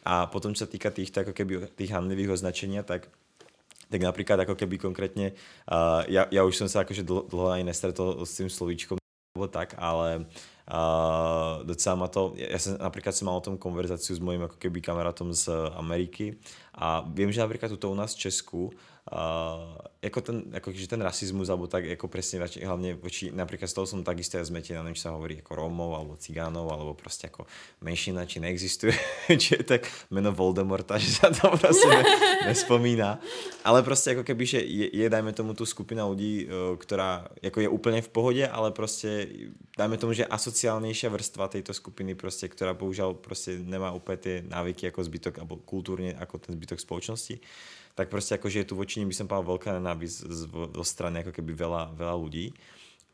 A 0.04 0.26
potom, 0.26 0.54
co 0.54 0.58
se 0.58 0.70
týká 0.70 0.90
týchto 0.90 1.20
jako 1.20 1.32
keby 1.32 1.68
tých 1.74 1.90
handlivých 1.90 2.30
označení, 2.30 2.78
tak 2.84 3.08
tak 3.88 4.00
napríklad 4.04 4.44
ako 4.44 4.54
keby 4.54 4.76
konkrétne, 4.76 5.32
uh, 5.68 6.04
ja, 6.06 6.28
ja 6.28 6.44
už 6.44 6.54
som 6.56 6.68
sa 6.68 6.84
akože 6.84 7.04
dlho, 7.04 7.24
dlho 7.28 7.48
aj 7.56 7.62
nestretol 7.64 8.20
s 8.24 8.36
tým 8.36 8.52
slovíčkom 8.52 9.00
alebo 9.38 9.46
tak, 9.48 9.78
ale 9.78 10.26
uh, 10.66 11.62
docela 11.62 11.94
ma 11.94 12.08
to, 12.10 12.34
ja 12.34 12.58
som 12.58 12.74
napríklad 12.74 13.14
som 13.14 13.30
mal 13.30 13.38
o 13.38 13.44
tom 13.44 13.54
konverzáciu 13.54 14.18
s 14.18 14.20
mojím 14.20 14.50
ako 14.50 14.58
keby 14.58 14.82
kamarátom 14.82 15.30
z 15.30 15.48
Ameriky 15.78 16.42
a 16.78 17.02
viem, 17.10 17.34
že 17.34 17.42
napríklad 17.42 17.74
tuto 17.74 17.90
u 17.90 17.96
nás 17.98 18.14
v 18.14 18.30
Česku 18.30 18.70
uh, 18.70 19.74
jako 20.02 20.20
ten, 20.20 20.42
jako, 20.52 20.72
že 20.72 20.88
ten 20.88 21.02
rasizmus, 21.02 21.50
alebo 21.50 21.66
tak 21.66 21.84
jako 21.84 22.08
presne 22.08 22.46
hlavne 22.46 22.94
voči, 22.94 23.34
napríklad 23.34 23.66
z 23.66 23.74
toho 23.74 23.86
som 23.86 24.06
takisto 24.06 24.38
ja 24.38 24.44
zmetený, 24.46 24.78
neviem, 24.78 24.94
či 24.94 25.02
sa 25.02 25.10
hovorí 25.10 25.42
ako 25.42 25.58
Rómov, 25.58 25.90
alebo 25.98 26.14
Cigánov, 26.14 26.70
alebo 26.70 26.94
proste 26.94 27.26
ako 27.26 27.50
menšina, 27.82 28.22
či 28.30 28.38
neexistuje, 28.38 28.94
či 29.42 29.58
je 29.58 29.62
tak 29.66 29.90
meno 30.14 30.30
Voldemorta, 30.30 31.02
že 31.02 31.18
sa 31.18 31.34
to 31.34 31.50
proste 31.58 31.88
ne, 31.90 32.02
nespomína. 32.54 33.18
ale 33.64 33.82
prostě 33.82 34.10
jako 34.10 34.24
keby, 34.24 34.46
že 34.46 34.60
je, 34.60 34.96
je 34.96 35.10
dajme 35.10 35.32
tomu 35.32 35.54
tu 35.54 35.66
skupina 35.66 36.06
lidí, 36.06 36.48
která 36.78 37.28
jako 37.42 37.60
je 37.60 37.68
úplně 37.68 38.02
v 38.02 38.08
pohodě, 38.08 38.48
ale 38.48 38.70
prostě 38.70 39.28
dajme 39.78 39.96
tomu, 39.96 40.12
že 40.12 40.26
asociálnější 40.26 41.06
vrstva 41.06 41.48
této 41.48 41.74
skupiny 41.74 42.14
prostě, 42.14 42.48
která 42.48 42.74
bohužel 42.74 43.14
prostě 43.14 43.58
nemá 43.62 43.92
úplně 43.92 44.16
ty 44.16 44.44
návyky 44.48 44.86
jako 44.86 45.04
zbytok, 45.04 45.38
nebo 45.38 45.56
kulturně 45.56 46.16
jako 46.18 46.38
ten 46.38 46.54
zbytok 46.54 46.67
společnosti, 46.76 47.40
tak 47.94 48.08
prostě 48.08 48.34
jako, 48.34 48.48
že 48.48 48.58
je 48.58 48.64
tu 48.64 48.76
voči 48.76 49.04
by 49.04 49.14
som 49.14 49.28
povedal 49.28 49.58
veľká 49.58 49.72
nenávist 49.72 50.22
zo 50.74 50.84
strany 50.84 51.18
ako 51.24 51.32
keby 51.32 51.54
veľa, 51.54 51.98
veľa 51.98 52.14
ľudí 52.14 52.54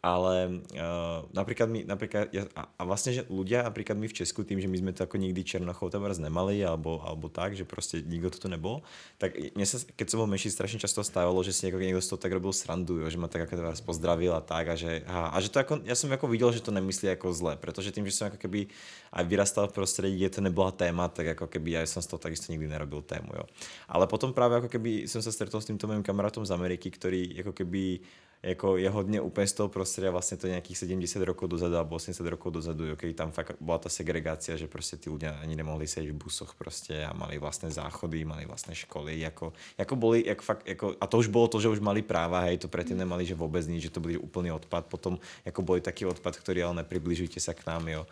ale 0.05 0.61
uh, 0.77 1.25
napríklad 1.33 1.65
my, 1.73 1.81
napríklad, 1.89 2.29
ja, 2.29 2.45
a, 2.53 2.69
a 2.77 2.83
vlastne, 2.85 3.17
že 3.17 3.25
ľudia, 3.33 3.65
napríklad 3.65 3.97
my 3.97 4.05
v 4.05 4.13
Česku, 4.21 4.45
tým, 4.45 4.61
že 4.61 4.69
my 4.69 4.77
sme 4.77 4.93
to 4.93 5.09
ako 5.09 5.17
nikdy 5.17 5.41
Černochov 5.41 5.89
tam 5.89 6.05
nemali, 6.05 6.61
alebo, 6.61 7.01
alebo 7.01 7.33
tak, 7.33 7.57
že 7.57 7.65
proste 7.65 8.05
nikto 8.05 8.29
to 8.37 8.45
tu 8.45 8.49
nebol, 8.53 8.85
tak 9.17 9.33
mne 9.33 9.65
sa, 9.65 9.81
keď 9.81 10.07
som 10.13 10.21
bol 10.21 10.29
menší, 10.29 10.53
strašne 10.53 10.77
často 10.77 11.01
stávalo, 11.01 11.41
že 11.41 11.57
si 11.57 11.73
niekto 11.73 12.05
z 12.05 12.09
toho 12.13 12.21
tak 12.21 12.37
robil 12.37 12.53
srandu, 12.53 13.01
jo, 13.01 13.09
že 13.09 13.17
ma 13.17 13.33
tak 13.33 13.49
ako 13.49 13.57
teraz 13.57 13.81
pozdravil 13.81 14.37
a 14.37 14.45
tak, 14.45 14.69
a 14.69 14.77
že, 14.77 15.01
a, 15.09 15.33
a 15.33 15.37
že 15.41 15.49
to 15.49 15.65
ako, 15.65 15.81
ja 15.89 15.97
som 15.97 16.13
ako 16.13 16.29
videl, 16.29 16.53
že 16.53 16.61
to 16.61 16.69
nemyslí 16.69 17.09
ako 17.17 17.33
zle, 17.33 17.57
pretože 17.57 17.89
tým, 17.89 18.05
že 18.05 18.13
som 18.13 18.29
ako 18.29 18.37
keby 18.37 18.69
aj 19.09 19.25
vyrastal 19.25 19.65
v 19.73 19.77
prostredí, 19.81 20.21
kde 20.21 20.37
to 20.37 20.41
nebola 20.45 20.69
téma, 20.69 21.09
tak 21.09 21.33
ako 21.33 21.49
keby 21.49 21.81
ja 21.81 21.89
som 21.89 22.05
z 22.05 22.13
toho 22.13 22.21
takisto 22.21 22.53
nikdy 22.53 22.69
nerobil 22.69 23.01
tému, 23.01 23.33
jo. 23.33 23.45
Ale 23.89 24.05
potom 24.05 24.37
práve 24.37 24.61
ako 24.61 24.69
keby 24.69 25.09
som 25.09 25.25
sa 25.25 25.33
stretol 25.33 25.65
s 25.65 25.69
týmto 25.73 25.89
mojim 25.89 26.05
kamarátom 26.05 26.45
z 26.45 26.53
Ameriky, 26.53 26.93
ktorý 26.93 27.41
ako 27.41 27.57
keby 27.57 28.05
jako 28.45 28.77
je 28.77 28.91
hodně 28.91 29.21
úplně 29.21 29.47
z 29.47 29.53
toho 29.53 29.69
prostředí 29.69 30.09
vlastně 30.09 30.37
to 30.37 30.47
nějakých 30.47 30.79
70 30.79 31.23
rokov 31.23 31.51
dozadu 31.51 31.77
alebo 31.77 31.97
80 31.97 32.27
rokov 32.27 32.53
dozadu, 32.53 32.87
jo, 32.87 32.97
tam 33.15 33.31
fakt 33.31 33.57
byla 33.61 33.79
ta 33.79 33.89
segregácia, 33.89 34.57
že 34.57 34.69
prostě 34.69 34.97
ty 34.97 35.11
lidé 35.11 35.31
ani 35.31 35.57
nemohli 35.57 35.89
sedět 35.89 36.13
v 36.13 36.25
busoch 36.25 36.55
prostě 36.55 37.05
a 37.05 37.13
mali 37.13 37.39
vlastné 37.39 37.71
záchody, 37.71 38.25
mali 38.25 38.47
vlastné 38.47 38.75
školy, 38.75 39.21
jako, 39.21 39.53
jako 39.79 39.97
boli, 39.97 40.25
jak 40.27 40.43
fakt, 40.43 40.69
jako, 40.69 40.95
a 41.01 41.07
to 41.07 41.19
už 41.19 41.27
bylo 41.27 41.49
to, 41.49 41.61
že 41.61 41.69
už 41.69 41.81
mali 41.81 42.03
práva, 42.03 42.41
hej, 42.41 42.59
to 42.59 42.69
předtím 42.69 42.97
nemali, 42.97 43.27
že 43.27 43.35
vůbec 43.35 43.67
nic, 43.67 43.83
že 43.83 43.91
to 43.91 44.01
byl 44.01 44.21
úplný 44.21 44.53
odpad, 44.53 44.87
potom 44.87 45.19
jako 45.45 45.63
boli 45.63 45.81
taký 45.81 46.07
odpad, 46.07 46.37
který 46.37 46.63
ale 46.63 46.75
nepribližujte 46.75 47.41
se 47.41 47.55
k 47.55 47.67
nám, 47.67 47.89
jo. 47.89 48.07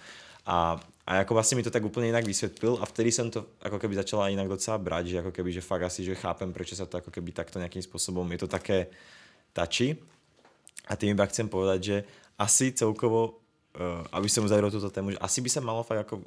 A, 0.46 0.80
a 1.06 1.14
jako 1.14 1.34
vlastně 1.34 1.56
mi 1.56 1.62
to 1.62 1.70
tak 1.70 1.84
úplně 1.84 2.06
jinak 2.06 2.26
vysvětlil 2.26 2.78
a 2.80 2.86
vtedy 2.86 3.12
jsem 3.12 3.30
to 3.30 3.46
jako 3.64 3.78
keby 3.78 3.94
začala 3.94 4.28
jinak 4.28 4.48
docela 4.48 4.78
brát, 4.78 5.06
že 5.06 5.16
jako 5.16 5.32
keby, 5.32 5.52
že 5.52 5.60
fakt 5.60 5.82
asi, 5.82 6.04
že 6.04 6.14
chápem, 6.14 6.52
proč 6.52 6.74
se 6.74 6.86
to 6.86 6.96
jako 6.96 7.10
keby 7.10 7.32
takto 7.32 7.58
nějakým 7.58 7.82
způsobem, 7.82 8.32
je 8.32 8.38
to 8.38 8.48
také 8.48 8.86
tači, 9.52 9.96
a 10.88 10.96
tým 10.96 11.14
iba 11.14 11.26
chcem 11.26 11.48
povedať, 11.48 11.80
že 11.82 11.96
asi 12.38 12.72
celkovo, 12.74 13.38
uh, 13.78 14.02
aby 14.12 14.28
som 14.28 14.44
uzavrel 14.44 14.70
túto 14.70 14.90
tému, 14.90 15.14
že 15.14 15.22
asi 15.22 15.38
by 15.40 15.50
sa 15.50 15.60
malo 15.62 15.86
fakt 15.86 16.08
ako 16.08 16.22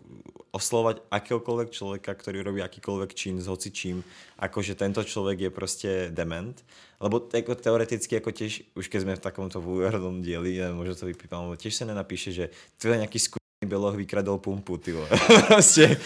oslovať 0.56 1.04
akéhokoľvek 1.12 1.70
človeka, 1.76 2.16
ktorý 2.16 2.40
robí 2.40 2.64
akýkoľvek 2.64 3.12
čin 3.12 3.44
s 3.44 3.52
hocičím, 3.52 4.00
akože 4.40 4.80
tento 4.80 5.04
človek 5.04 5.40
je 5.40 5.50
prostě 5.50 6.10
dement. 6.16 6.56
Lebo 7.00 7.28
jako 7.34 7.56
teoreticky 7.56 8.16
jako 8.16 8.32
těž, 8.32 8.64
už 8.76 8.88
keď 8.88 9.02
sme 9.02 9.16
v 9.16 9.20
takomto 9.20 9.62
vulgárnom 9.62 10.24
dieli, 10.24 10.64
možno 10.72 10.96
to 10.96 11.06
vypípam, 11.06 11.44
lebo 11.44 11.60
tiež 11.60 11.76
sa 11.76 11.86
nenapíše, 11.86 12.32
že 12.32 12.50
to 12.80 12.88
je 12.88 12.98
nejaký 13.04 13.20
sku 13.20 13.45
Běloch 13.66 13.96
vykradl 13.96 14.38
pumpu, 14.38 14.78
ty 14.78 14.92
vole. 14.92 15.08
prostě, 15.48 15.98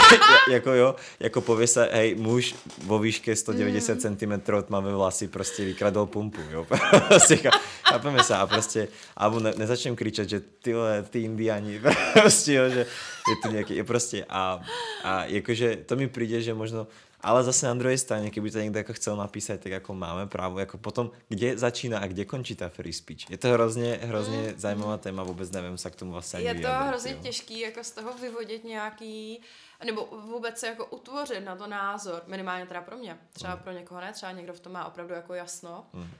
jako 0.50 0.72
jo, 0.72 0.94
jako 1.20 1.40
pově 1.40 1.66
se, 1.66 1.88
hej, 1.92 2.14
muž 2.14 2.54
vo 2.84 2.98
výške 2.98 3.36
190 3.36 3.94
mm. 3.94 4.16
cm 4.16 4.52
tmavé 4.62 4.92
vlasy 4.92 5.28
prostě 5.28 5.64
vykradl 5.64 6.06
pumpu, 6.06 6.40
jo. 6.50 6.66
prostě, 7.08 7.50
chápeme 7.88 8.24
se 8.24 8.36
a 8.36 8.46
prostě, 8.46 8.88
alebo 9.16 9.40
ne, 9.40 9.52
nezačnem 9.56 9.96
kričet, 9.96 10.28
že 10.28 10.40
ty 10.40 10.74
vole, 10.74 11.04
ty 11.10 11.20
indiani, 11.20 11.80
prostě 12.12 12.52
jo, 12.54 12.68
že 12.68 12.78
je 13.28 13.36
to 13.42 13.48
nějaký, 13.48 13.76
je 13.76 13.84
prostě 13.84 14.24
a, 14.28 14.60
a 15.04 15.24
jakože 15.24 15.76
to 15.86 15.96
mi 15.96 16.08
přijde, 16.08 16.42
že 16.42 16.54
možno 16.54 16.86
ale 17.20 17.44
zase 17.44 17.66
na 17.66 17.74
druhé 17.74 17.98
straně, 17.98 18.30
kdyby 18.30 18.50
to 18.50 18.58
někdo 18.58 18.78
jako 18.78 18.92
chcel 18.92 19.16
napísat, 19.16 19.60
tak 19.60 19.72
jako 19.72 19.94
máme 19.94 20.26
právo, 20.26 20.58
jako 20.58 20.78
potom, 20.78 21.10
kde 21.28 21.58
začíná 21.58 21.98
a 21.98 22.06
kde 22.06 22.24
končí 22.24 22.54
ta 22.54 22.68
free 22.68 22.92
speech. 22.92 23.30
Je 23.30 23.38
to 23.38 23.48
hrozně, 23.48 23.98
hrozně 24.02 24.38
mm. 24.38 24.54
zajímavá 24.56 24.96
téma, 24.96 25.22
vůbec 25.22 25.50
nevím 25.50 25.78
se 25.78 25.90
k 25.90 25.96
tomu 25.96 26.12
vlastně 26.12 26.40
Je 26.40 26.54
to 26.54 26.68
hrozně 26.68 27.12
jo. 27.12 27.18
těžký, 27.22 27.60
jako 27.60 27.84
z 27.84 27.90
toho 27.90 28.18
vyvodit 28.18 28.64
nějaký, 28.64 29.42
nebo 29.84 30.08
vůbec 30.26 30.58
se 30.58 30.66
jako 30.66 30.86
utvořit 30.86 31.40
na 31.40 31.56
to 31.56 31.66
názor, 31.66 32.22
minimálně 32.26 32.66
teda 32.66 32.80
pro 32.80 32.96
mě. 32.96 33.18
Třeba 33.32 33.54
mm. 33.54 33.62
pro 33.62 33.72
někoho 33.72 34.00
ne, 34.00 34.12
třeba 34.12 34.32
někdo 34.32 34.52
v 34.52 34.60
tom 34.60 34.72
má 34.72 34.84
opravdu 34.84 35.14
jako 35.14 35.34
jasno. 35.34 35.86
Mm. 35.92 36.10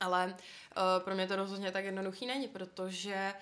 Ale 0.00 0.26
uh, 0.26 1.04
pro 1.04 1.14
mě 1.14 1.26
to 1.26 1.36
rozhodně 1.36 1.72
tak 1.72 1.84
jednoduchý 1.84 2.26
není, 2.26 2.48
protože 2.48 3.32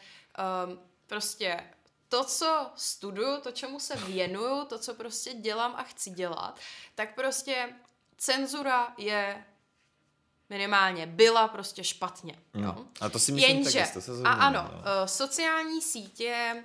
um, 0.67 0.79
prostě 1.07 1.61
to, 2.09 2.25
co 2.25 2.71
studuju, 2.77 3.41
to, 3.41 3.53
čemu 3.53 3.81
se 3.81 3.97
věnuju, 3.97 4.65
to, 4.65 4.79
co 4.79 4.95
prostě 4.95 5.35
dělám 5.35 5.75
a 5.77 5.83
chci 5.83 6.11
dělat, 6.11 6.59
tak 6.95 7.15
prostě 7.15 7.75
cenzura 8.17 8.95
je 8.99 9.45
minimálně 10.49 11.07
byla 11.07 11.49
prostě 11.49 11.85
špatně. 11.85 12.43
Jo? 12.55 12.73
Mm. 12.79 12.89
A 13.01 13.09
to 13.09 13.19
si 13.19 13.33
myslím 13.33 13.57
Jenže, 13.57 13.81
taky, 13.81 13.93
to 13.93 14.01
se 14.01 14.13
a 14.25 14.33
ano, 14.33 14.71
no. 14.73 14.83
Eh, 15.05 15.09
sociální 15.09 15.83
sítě 15.83 16.65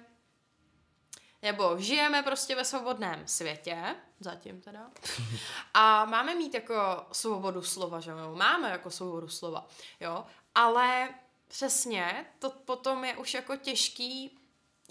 nebo 1.42 1.78
žijeme 1.80 2.24
prostě 2.24 2.56
ve 2.56 2.66
svobodném 2.66 3.28
světě, 3.28 3.96
zatím 4.20 4.62
teda, 4.62 4.92
a 5.74 6.06
máme 6.06 6.36
mít 6.36 6.54
jako 6.54 7.06
svobodu 7.12 7.62
slova, 7.62 8.00
že 8.00 8.12
jo? 8.12 8.36
Máme 8.36 8.70
jako 8.70 8.92
svobodu 8.92 9.28
slova, 9.28 9.68
jo? 10.00 10.26
Ale 10.56 11.10
přesně, 11.48 12.26
to 12.40 12.50
potom 12.50 13.04
je 13.04 13.18
už 13.18 13.34
jako 13.34 13.56
těžký 13.56 14.38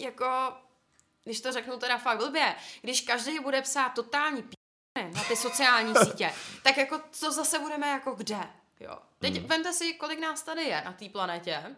jako, 0.01 0.53
když 1.23 1.41
to 1.41 1.51
řeknu 1.51 1.77
teda 1.77 1.97
fakt 1.97 2.17
blbě, 2.17 2.55
když 2.81 3.01
každý 3.01 3.39
bude 3.39 3.61
psát 3.61 3.89
totální 3.89 4.43
p*** 4.43 4.55
na 5.13 5.23
ty 5.23 5.35
sociální 5.35 5.93
sítě, 5.95 6.33
tak 6.63 6.77
jako 6.77 7.01
co 7.11 7.31
zase 7.31 7.59
budeme 7.59 7.87
jako 7.87 8.11
kde, 8.11 8.49
jo. 8.79 8.97
Teď 9.19 9.41
mm. 9.41 9.47
vemte 9.47 9.73
si, 9.73 9.93
kolik 9.93 10.19
nás 10.19 10.43
tady 10.43 10.63
je 10.63 10.81
na 10.85 10.93
té 10.93 11.09
planetě, 11.09 11.75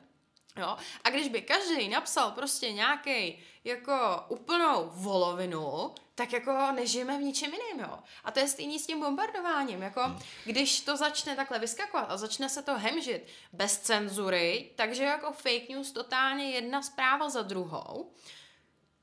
Jo? 0.58 0.78
A 1.04 1.10
když 1.10 1.28
by 1.28 1.42
každý 1.42 1.90
napsal 1.90 2.32
prostě 2.32 2.72
nějaký 2.72 3.44
jako 3.64 4.24
úplnou 4.28 4.90
volovinu, 4.94 5.96
tak 6.16 6.34
jako 6.34 6.72
nežijeme 6.76 7.18
v 7.18 7.22
ničem 7.22 7.52
jiném, 7.52 7.90
jo. 7.90 8.00
A 8.24 8.32
to 8.32 8.40
je 8.40 8.48
stejný 8.48 8.80
s 8.80 8.88
tím 8.88 9.00
bombardováním, 9.00 9.82
jako 9.82 10.02
když 10.46 10.82
to 10.82 10.98
začne 10.98 11.36
takhle 11.36 11.60
vyskakovat 11.60 12.12
a 12.12 12.18
začne 12.18 12.50
se 12.50 12.64
to 12.64 12.78
hemžit 12.78 13.28
bez 13.54 13.80
cenzury, 13.80 14.72
takže 14.76 15.04
jako 15.04 15.32
fake 15.32 15.70
news 15.70 15.92
totálně 15.92 16.50
jedna 16.50 16.82
zpráva 16.82 17.30
za 17.30 17.42
druhou, 17.42 18.12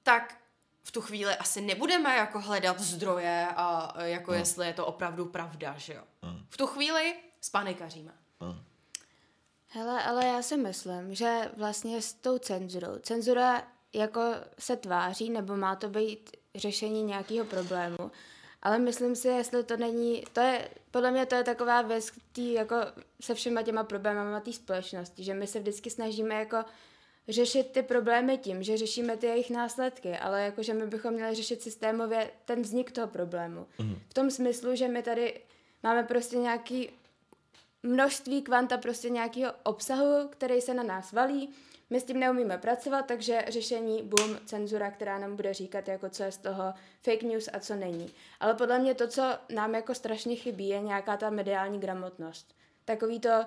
tak 0.02 0.37
v 0.83 0.92
tu 0.92 1.00
chvíli 1.00 1.37
asi 1.37 1.61
nebudeme 1.61 2.16
jako 2.16 2.40
hledat 2.40 2.80
zdroje 2.80 3.49
a 3.57 3.95
jako 4.02 4.30
hmm. 4.30 4.40
jestli 4.40 4.66
je 4.66 4.73
to 4.73 4.87
opravdu 4.87 5.26
pravda, 5.26 5.75
že 5.78 5.95
jo. 5.95 6.02
Hmm. 6.23 6.47
V 6.49 6.57
tu 6.57 6.66
chvíli 6.66 7.16
spanikaříme. 7.40 8.12
Hmm. 8.40 8.64
Hele, 9.73 10.03
ale 10.03 10.27
já 10.27 10.43
si 10.43 10.57
myslím, 10.57 11.15
že 11.15 11.50
vlastně 11.57 12.03
s 12.03 12.12
tou 12.12 12.39
cenzurou, 12.39 12.99
cenzura 13.03 13.62
jako 13.93 14.21
se 14.59 14.77
tváří, 14.77 15.31
nebo 15.31 15.57
má 15.57 15.77
to 15.77 15.89
být 15.89 16.31
řešení 16.55 17.03
nějakého 17.03 17.47
problému, 17.47 18.11
ale 18.62 18.79
myslím 18.79 19.17
si, 19.17 19.29
jestli 19.29 19.65
to 19.65 19.77
není, 19.77 20.25
to 20.33 20.41
je, 20.41 20.69
podle 20.91 21.11
mě 21.11 21.27
to 21.27 21.35
je 21.35 21.45
taková 21.45 21.83
věc, 21.83 22.11
tý, 22.33 22.53
jako 22.53 22.77
se 23.21 23.35
všema 23.35 23.62
těma 23.62 23.85
problémama 23.85 24.41
té 24.41 24.53
společnosti, 24.53 25.25
že 25.25 25.35
my 25.35 25.47
se 25.47 25.61
vždycky 25.61 25.91
snažíme 25.91 26.35
jako 26.35 26.65
řešit 27.29 27.71
ty 27.73 27.83
problémy 27.83 28.39
tím, 28.39 28.62
že 28.62 28.77
řešíme 28.77 29.17
ty 29.17 29.27
jejich 29.27 29.50
následky, 29.50 30.19
ale 30.19 30.43
jakože 30.43 30.75
my 30.75 30.87
bychom 30.87 31.15
měli 31.15 31.35
řešit 31.35 31.62
systémově 31.62 32.31
ten 32.45 32.62
vznik 32.62 32.93
toho 32.93 33.07
problému. 33.07 33.67
Mm. 33.79 33.99
V 34.09 34.15
tom 34.15 34.31
smyslu, 34.31 34.77
že 34.77 34.89
my 34.89 35.03
tady 35.03 35.41
máme 35.83 36.03
prostě 36.03 36.37
nějaký 36.37 36.91
množství 37.83 38.43
kvanta 38.43 38.79
prostě 38.79 39.11
nějakého 39.11 39.53
obsahu, 39.63 40.29
který 40.29 40.61
se 40.61 40.75
na 40.75 40.83
nás 40.83 41.13
valí. 41.13 41.51
My 41.91 42.01
s 42.01 42.05
tím 42.05 42.21
neumíme 42.21 42.59
pracovat, 42.59 43.07
takže 43.07 43.45
řešení, 43.49 44.03
boom, 44.03 44.39
cenzura, 44.45 44.91
která 44.91 45.19
nám 45.19 45.37
bude 45.37 45.55
říkat, 45.55 45.89
jako 45.89 46.09
co 46.09 46.23
je 46.23 46.33
z 46.33 46.37
toho 46.37 46.75
fake 47.03 47.23
news 47.23 47.49
a 47.53 47.61
co 47.61 47.77
není. 47.77 48.11
Ale 48.41 48.55
podle 48.55 48.79
mě 48.79 48.95
to, 48.95 49.09
co 49.09 49.23
nám 49.49 49.75
jako 49.75 49.95
strašně 49.95 50.37
chybí, 50.37 50.69
je 50.69 50.81
nějaká 50.81 51.17
ta 51.17 51.31
mediální 51.31 51.81
gramotnost. 51.81 52.55
Takový 52.85 53.21
to, 53.21 53.47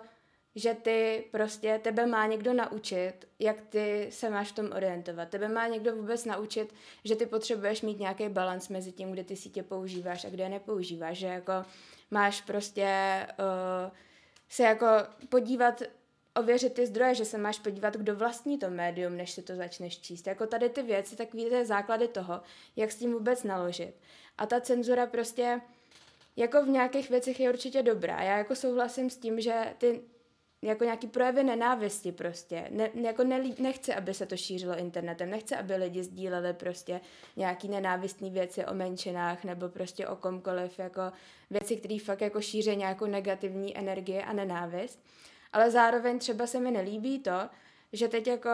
že 0.55 0.73
ty 0.73 1.25
prostě, 1.31 1.79
tebe 1.83 2.05
má 2.05 2.25
někdo 2.25 2.53
naučit, 2.53 3.13
jak 3.39 3.61
ty 3.61 4.07
se 4.11 4.29
máš 4.29 4.51
v 4.51 4.55
tom 4.55 4.71
orientovat. 4.75 5.29
Tebe 5.29 5.47
má 5.47 5.67
někdo 5.67 5.95
vůbec 5.95 6.25
naučit, 6.25 6.73
že 7.05 7.15
ty 7.15 7.25
potřebuješ 7.25 7.81
mít 7.81 7.99
nějaký 7.99 8.29
balans 8.29 8.69
mezi 8.69 8.91
tím, 8.91 9.11
kde 9.11 9.23
ty 9.23 9.35
sítě 9.35 9.63
používáš 9.63 10.25
a 10.25 10.29
kde 10.29 10.43
je 10.43 10.49
nepoužíváš. 10.49 11.17
Že 11.17 11.27
jako 11.27 11.53
máš 12.11 12.41
prostě... 12.41 12.87
Uh, 13.39 13.91
se 14.49 14.63
jako 14.63 14.87
podívat, 15.29 15.81
ověřit 16.35 16.73
ty 16.73 16.87
zdroje, 16.87 17.15
že 17.15 17.25
se 17.25 17.37
máš 17.37 17.59
podívat, 17.59 17.97
kdo 17.97 18.15
vlastní 18.15 18.57
to 18.57 18.69
médium, 18.69 19.17
než 19.17 19.31
si 19.31 19.41
to 19.41 19.55
začneš 19.55 19.99
číst. 19.99 20.27
Jako 20.27 20.47
tady 20.47 20.69
ty 20.69 20.81
věci, 20.81 21.15
tak 21.15 21.33
víte 21.33 21.65
základy 21.65 22.07
toho, 22.07 22.41
jak 22.75 22.91
s 22.91 22.95
tím 22.95 23.13
vůbec 23.13 23.43
naložit. 23.43 23.93
A 24.37 24.45
ta 24.45 24.61
cenzura 24.61 25.07
prostě 25.07 25.61
jako 26.35 26.65
v 26.65 26.69
nějakých 26.69 27.09
věcech 27.09 27.39
je 27.39 27.49
určitě 27.49 27.83
dobrá. 27.83 28.21
Já 28.21 28.37
jako 28.37 28.55
souhlasím 28.55 29.09
s 29.09 29.17
tím, 29.17 29.41
že 29.41 29.73
ty 29.77 30.01
jako 30.63 30.83
nějaký 30.83 31.07
projevy 31.07 31.43
nenávisti 31.43 32.11
prostě. 32.11 32.67
Ne, 32.69 32.89
jako 32.93 33.23
nelí, 33.23 33.55
nechce, 33.59 33.95
aby 33.95 34.13
se 34.13 34.25
to 34.25 34.37
šířilo 34.37 34.77
internetem, 34.77 35.29
nechce, 35.29 35.57
aby 35.57 35.75
lidi 35.75 36.03
sdíleli 36.03 36.53
prostě 36.53 37.01
nějaký 37.35 37.69
nenávistný 37.69 38.29
věci 38.29 38.65
o 38.65 38.73
menšinách 38.73 39.43
nebo 39.43 39.69
prostě 39.69 40.07
o 40.07 40.15
komkoliv, 40.15 40.79
jako 40.79 41.01
věci, 41.49 41.75
které 41.75 41.97
fakt 41.99 42.21
jako 42.21 42.41
šíří 42.41 42.75
nějakou 42.75 43.05
negativní 43.05 43.77
energii 43.77 44.21
a 44.21 44.33
nenávist. 44.33 44.99
Ale 45.53 45.71
zároveň 45.71 46.19
třeba 46.19 46.47
se 46.47 46.59
mi 46.59 46.71
nelíbí 46.71 47.19
to, 47.19 47.49
že 47.93 48.07
teď 48.07 48.27
jako 48.27 48.49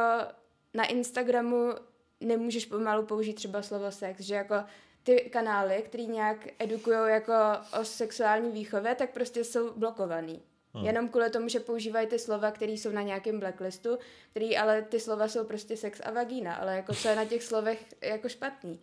na 0.73 0.85
Instagramu 0.85 1.73
nemůžeš 2.21 2.65
pomalu 2.65 3.05
použít 3.05 3.33
třeba 3.33 3.61
slovo 3.61 3.91
sex, 3.91 4.21
že 4.21 4.35
jako 4.35 4.55
ty 5.03 5.29
kanály, 5.33 5.83
které 5.85 6.03
nějak 6.03 6.47
edukují 6.59 6.97
jako 7.07 7.33
o 7.79 7.85
sexuální 7.85 8.51
výchově, 8.51 8.95
tak 8.95 9.09
prostě 9.09 9.43
jsou 9.43 9.73
blokovaný. 9.73 10.41
Hmm. 10.73 10.85
Jenom 10.85 11.09
kvůli 11.09 11.29
tomu, 11.29 11.47
že 11.49 11.59
používají 11.59 12.07
ty 12.07 12.19
slova, 12.19 12.51
které 12.51 12.71
jsou 12.71 12.91
na 12.91 13.01
nějakém 13.01 13.39
blacklistu, 13.39 13.97
který 14.31 14.57
ale 14.57 14.81
ty 14.81 14.99
slova 14.99 15.27
jsou 15.27 15.43
prostě 15.43 15.77
sex 15.77 16.01
a 16.03 16.11
vagína, 16.11 16.55
ale 16.55 16.75
jako 16.75 16.93
co 16.93 17.07
je 17.07 17.15
na 17.15 17.25
těch 17.25 17.43
slovech 17.43 17.85
jako 18.01 18.29
špatný. 18.29 18.79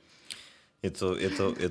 Je 0.82 0.90
to, 0.90 1.16
je 1.18 1.30
to, 1.30 1.54
je, 1.58 1.70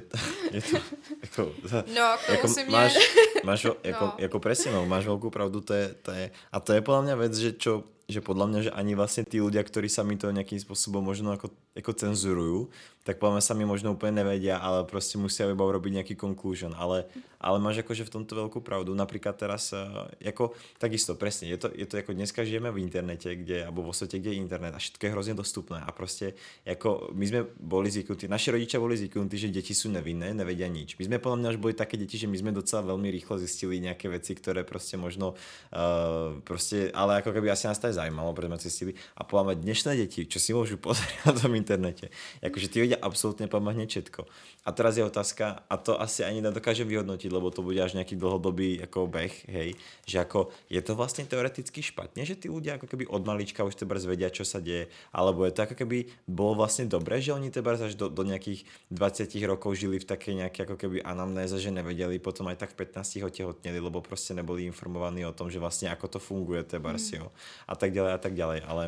je 0.52 0.62
to, 0.62 0.78
jako, 1.22 1.52
no, 1.96 2.18
jako 2.30 2.48
si 2.48 2.66
máš, 2.66 2.94
mě... 2.94 3.42
máš, 3.44 3.64
jako, 3.84 4.06
no. 4.06 4.14
jako 4.18 4.40
presne, 4.40 4.74
no, 4.74 4.84
máš 4.90 5.06
veľkú 5.06 5.30
pravdu, 5.30 5.62
to 5.62 5.72
je, 5.72 5.88
to 6.04 6.12
je, 6.12 6.26
a 6.52 6.58
to 6.60 6.74
je 6.74 6.82
podľa 6.82 7.02
mňa 7.06 7.16
vec, 7.16 7.34
že 7.38 7.52
čo, 7.56 7.86
že 8.06 8.22
podľa 8.22 8.46
mňa, 8.46 8.60
že 8.70 8.72
ani 8.78 8.94
vlastne 8.94 9.26
tí 9.26 9.42
ľudia, 9.42 9.66
ktorí 9.66 9.90
sa 9.90 10.06
mi 10.06 10.14
to 10.14 10.30
nejakým 10.30 10.62
spôsobom 10.62 11.02
možno 11.02 11.34
ako, 11.34 11.50
ako 11.74 11.92
cenzurujú, 11.98 12.70
tak 13.02 13.18
podľa 13.22 13.38
mňa 13.38 13.44
sami 13.46 13.64
možno 13.70 13.94
úplne 13.94 14.22
nevedia, 14.22 14.58
ale 14.58 14.86
proste 14.86 15.18
musia 15.18 15.46
iba 15.46 15.62
urobiť 15.62 16.02
nejaký 16.02 16.16
conclusion. 16.18 16.74
Ale, 16.74 17.06
ale 17.38 17.58
máš 17.62 17.86
akože 17.86 18.06
v 18.06 18.14
tomto 18.18 18.34
veľkú 18.34 18.66
pravdu. 18.66 18.94
Napríklad 18.98 19.38
teraz, 19.38 19.74
ako, 20.22 20.58
takisto, 20.82 21.14
presne, 21.14 21.50
je 21.54 21.58
to, 21.62 21.70
je 21.70 21.86
to 21.86 22.02
ako 22.02 22.18
dneska 22.18 22.42
žijeme 22.42 22.74
v 22.74 22.82
internete, 22.82 23.30
kde, 23.38 23.66
alebo 23.70 23.86
vo 23.86 23.94
svete, 23.94 24.18
kde 24.18 24.34
je 24.34 24.42
internet 24.42 24.74
a 24.74 24.82
všetko 24.82 25.02
je 25.06 25.14
hrozne 25.14 25.36
dostupné. 25.38 25.82
A 25.82 25.90
proste, 25.94 26.34
ako 26.66 27.14
my 27.14 27.26
sme 27.30 27.42
boli 27.62 27.94
zvyknutí, 27.94 28.26
naši 28.26 28.54
rodičia 28.54 28.82
boli 28.82 28.98
zvyknutí, 28.98 29.38
že 29.38 29.54
deti 29.54 29.78
sú 29.78 29.94
nevinné, 29.94 30.34
nevedia 30.34 30.66
nič. 30.66 30.98
My 30.98 31.06
sme 31.06 31.18
podľa 31.22 31.38
mňa 31.46 31.50
už 31.58 31.60
boli 31.62 31.74
také 31.78 31.98
deti, 31.98 32.18
že 32.18 32.26
my 32.26 32.38
sme 32.38 32.58
docela 32.58 32.86
veľmi 32.90 33.10
rýchlo 33.14 33.38
zistili 33.38 33.82
nejaké 33.82 34.10
veci, 34.10 34.34
ktoré 34.34 34.66
proste 34.66 34.98
možno, 34.98 35.38
uh, 35.74 36.42
proste, 36.42 36.90
ale 36.90 37.22
ako 37.22 37.34
keby 37.38 37.54
asi 37.54 37.70
nás 37.70 37.78
zajímalo, 37.96 38.36
preto 38.36 38.52
sme 38.52 38.60
cestili. 38.60 38.92
A 39.16 39.24
pomáme 39.24 39.56
dnešné 39.56 39.96
deti, 39.96 40.28
čo 40.28 40.44
si 40.44 40.52
môžu 40.52 40.76
pozrieť 40.76 41.16
na 41.24 41.32
tom 41.32 41.56
internete, 41.56 42.12
akože 42.44 42.68
ty 42.68 42.84
vedia 42.84 43.00
absolútne 43.00 43.48
pomáhať 43.48 43.88
všetko. 44.06 44.28
A 44.66 44.74
teraz 44.74 44.98
je 44.98 45.06
otázka, 45.06 45.62
a 45.70 45.76
to 45.78 45.94
asi 46.02 46.26
ani 46.26 46.42
nedokážem 46.42 46.90
vyhodnotiť, 46.90 47.30
lebo 47.30 47.54
to 47.54 47.62
bude 47.62 47.78
až 47.78 47.94
nejaký 47.94 48.18
dlhodobý 48.18 48.82
ako 48.82 49.06
beh, 49.06 49.36
hej, 49.46 49.78
že 50.10 50.18
ako 50.26 50.50
je 50.74 50.82
to 50.82 50.98
vlastne 50.98 51.30
teoreticky 51.30 51.86
špatne, 51.86 52.26
že 52.26 52.34
tí 52.34 52.50
ľudia 52.50 52.82
ako 52.82 52.90
keby 52.90 53.06
od 53.06 53.22
malička 53.22 53.62
už 53.62 53.78
tebars 53.78 54.10
vedia, 54.10 54.34
čo 54.34 54.42
sa 54.42 54.58
deje, 54.58 54.90
alebo 55.14 55.46
je 55.46 55.54
to 55.54 55.70
ako 55.70 55.76
keby 55.86 56.10
bolo 56.26 56.66
vlastne 56.66 56.90
dobré, 56.90 57.22
že 57.22 57.30
oni 57.38 57.54
tebars 57.54 57.78
až 57.78 57.94
do, 57.94 58.10
do 58.10 58.26
nejakých 58.26 58.66
20 58.90 59.38
rokov 59.46 59.78
žili 59.78 60.02
v 60.02 60.10
takej 60.10 60.34
nejakej 60.42 60.62
ako 60.66 60.76
keby 60.82 61.06
anamnéze, 61.06 61.62
že 61.62 61.70
nevedeli, 61.70 62.18
potom 62.18 62.50
aj 62.50 62.66
tak 62.66 62.74
v 62.74 62.90
15 62.90 63.22
otehotneli, 63.22 63.78
lebo 63.78 64.02
proste 64.02 64.34
neboli 64.34 64.66
informovaní 64.66 65.22
o 65.30 65.36
tom, 65.36 65.54
že 65.54 65.62
vlastne 65.62 65.94
ako 65.94 66.18
to 66.18 66.20
funguje 66.20 66.66
tebars, 66.66 67.14
mm. 67.14 67.22
jo. 67.22 67.30
A 67.70 67.78
tak 67.78 67.85
ďalej 67.92 68.14
a 68.16 68.20
tak 68.22 68.34
ďalej, 68.34 68.60
ale 68.66 68.84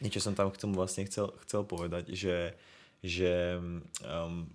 niečo 0.00 0.24
som 0.24 0.32
tam 0.32 0.48
k 0.48 0.60
tomu 0.60 0.74
vlastne 0.80 1.04
chcel, 1.04 1.30
chcel 1.44 1.62
povedať, 1.62 2.10
že, 2.16 2.56
že 3.04 3.60
um, 4.02 4.48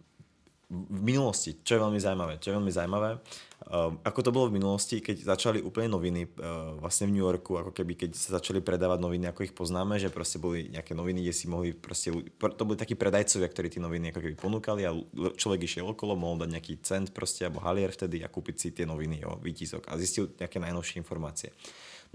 v 0.66 1.02
minulosti, 1.06 1.62
čo 1.62 1.78
je 1.78 1.84
veľmi 1.86 2.02
zaujímavé, 2.02 2.42
čo 2.42 2.50
je 2.50 2.58
veľmi 2.58 2.74
zaujímavé, 2.74 3.22
uh, 3.70 3.94
ako 4.02 4.20
to 4.26 4.34
bolo 4.34 4.50
v 4.50 4.58
minulosti, 4.58 4.98
keď 4.98 5.38
začali 5.38 5.62
úplne 5.62 5.94
noviny 5.94 6.26
uh, 6.26 6.82
vlastne 6.82 7.06
v 7.06 7.14
New 7.14 7.22
Yorku, 7.22 7.62
ako 7.62 7.70
keby 7.70 7.94
keď 7.94 8.18
sa 8.18 8.42
začali 8.42 8.66
predávať 8.66 8.98
noviny, 8.98 9.30
ako 9.30 9.46
ich 9.46 9.54
poznáme, 9.54 10.02
že 10.02 10.10
proste 10.10 10.42
boli 10.42 10.74
nejaké 10.74 10.98
noviny, 10.98 11.22
kde 11.22 11.38
si 11.38 11.46
mohli 11.46 11.78
proste, 11.78 12.10
to 12.42 12.64
boli 12.66 12.82
takí 12.82 12.98
predajcovia, 12.98 13.46
ktorí 13.46 13.70
tie 13.70 13.82
noviny 13.86 14.10
ako 14.10 14.20
keby 14.26 14.36
ponúkali 14.36 14.82
a 14.90 14.98
človek 15.38 15.70
išiel 15.70 15.86
okolo, 15.94 16.18
mohol 16.18 16.42
dať 16.42 16.50
nejaký 16.58 16.74
cent 16.82 17.14
proste, 17.14 17.46
alebo 17.46 17.62
halier 17.62 17.94
vtedy 17.94 18.26
a 18.26 18.28
kúpiť 18.34 18.56
si 18.58 18.68
tie 18.74 18.90
noviny, 18.90 19.22
jo, 19.22 19.38
výtisok 19.38 19.86
a 19.86 20.02
zistil 20.02 20.34
nejaké 20.42 20.58
najnovšie 20.58 20.98
informácie. 20.98 21.54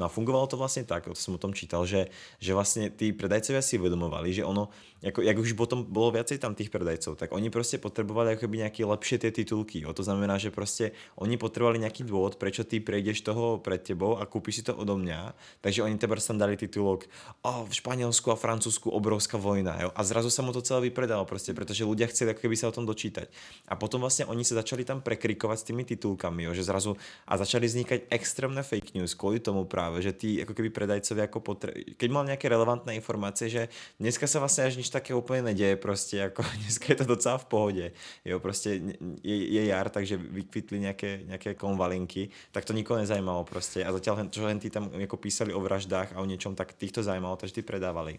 No 0.00 0.09
a 0.09 0.11
fungovalo 0.11 0.49
to 0.49 0.57
vlastne 0.57 0.88
tak, 0.88 1.04
to 1.04 1.12
som 1.12 1.36
o 1.36 1.43
tom 1.43 1.52
čítal, 1.52 1.84
že, 1.84 2.08
že 2.41 2.56
vlastne 2.56 2.89
tí 2.89 3.13
predajcovia 3.13 3.60
si 3.60 3.76
uvedomovali, 3.76 4.32
že 4.32 4.49
ono, 4.49 4.73
ako, 5.00 5.25
jak 5.25 5.36
už 5.41 5.56
potom 5.56 5.80
bolo 5.89 6.13
viacej 6.13 6.36
tam 6.36 6.52
tých 6.52 6.69
predajcov, 6.69 7.17
tak 7.17 7.32
oni 7.32 7.49
proste 7.49 7.80
potrebovali 7.80 8.36
akoby 8.36 8.69
nejaké 8.69 8.84
lepšie 8.84 9.17
tie 9.17 9.32
titulky. 9.32 9.80
Jo. 9.80 9.97
To 9.97 10.04
znamená, 10.04 10.36
že 10.36 10.52
proste 10.52 10.93
oni 11.17 11.41
potrebovali 11.41 11.80
nejaký 11.80 12.04
dôvod, 12.04 12.36
prečo 12.36 12.69
ty 12.69 12.84
prejdeš 12.84 13.25
toho 13.25 13.56
pred 13.56 13.80
tebou 13.80 14.21
a 14.21 14.28
kúpiš 14.28 14.60
si 14.60 14.63
to 14.69 14.76
odo 14.76 15.00
mňa. 15.00 15.32
Takže 15.65 15.89
oni 15.89 15.97
tebe 15.97 16.21
tam 16.21 16.36
dali 16.36 16.60
titulok 16.60 17.08
oh, 17.41 17.65
v 17.65 17.73
Španielsku 17.73 18.28
a 18.28 18.36
Francúzsku 18.36 18.93
obrovská 18.93 19.41
vojna. 19.41 19.73
Jo. 19.80 19.89
A 19.97 20.04
zrazu 20.04 20.28
sa 20.28 20.45
mu 20.45 20.52
to 20.52 20.60
celé 20.60 20.93
vypredalo 20.93 21.25
proste, 21.25 21.56
pretože 21.56 21.89
ľudia 21.89 22.04
chceli 22.13 22.36
ako 22.36 22.45
keby 22.45 22.56
sa 22.60 22.69
o 22.69 22.76
tom 22.76 22.84
dočítať. 22.84 23.32
A 23.73 23.80
potom 23.80 24.04
vlastne 24.04 24.28
oni 24.28 24.45
sa 24.45 24.60
začali 24.60 24.84
tam 24.84 25.00
prekrikovať 25.00 25.56
s 25.56 25.65
tými 25.65 25.89
titulkami, 25.89 26.45
jo, 26.45 26.52
že 26.52 26.69
zrazu 26.69 27.00
a 27.25 27.41
začali 27.41 27.65
vznikať 27.65 28.13
extrémne 28.13 28.60
fake 28.60 28.93
news 28.93 29.17
kvôli 29.17 29.41
tomu 29.41 29.65
práve, 29.65 30.04
že 30.04 30.13
tí 30.13 30.45
ako 30.45 30.52
keby 30.52 30.69
predajcovia 30.69 31.25
ako 31.25 31.39
potre... 31.41 31.97
keď 31.97 32.08
mal 32.13 32.28
nejaké 32.28 32.52
relevantné 32.52 32.93
informácie, 33.00 33.49
že 33.49 33.63
dneska 33.97 34.28
sa 34.28 34.45
vlastne 34.45 34.69
až 34.69 34.76
nič 34.76 34.90
také 34.91 35.15
úplne 35.15 35.55
nedieje 35.55 35.79
proste, 35.79 36.19
ako 36.19 36.43
dneska 36.67 36.93
je 36.93 36.99
to 37.00 37.07
docela 37.07 37.39
v 37.39 37.47
pohode. 37.47 37.87
Jo, 38.26 38.43
proste 38.43 38.76
je, 39.23 39.37
je 39.50 39.63
jar, 39.71 39.89
takže 39.89 40.19
vykvitli 40.19 40.83
nejaké, 40.85 41.25
nejaké 41.25 41.55
konvalinky, 41.55 42.29
tak 42.50 42.67
to 42.67 42.75
nikoho 42.75 42.99
nezajímalo 42.99 43.47
proste. 43.47 43.87
A 43.87 43.95
zatiaľ, 43.95 44.29
čo 44.29 44.45
tí 44.59 44.69
tam 44.69 44.91
ako 44.91 45.17
písali 45.17 45.55
o 45.55 45.63
vraždách 45.63 46.15
a 46.15 46.21
o 46.21 46.29
niečom, 46.29 46.59
tak 46.59 46.75
týchto 46.75 47.00
zajímalo, 47.00 47.39
takže 47.39 47.59
tí 47.59 47.63
predávali. 47.63 48.19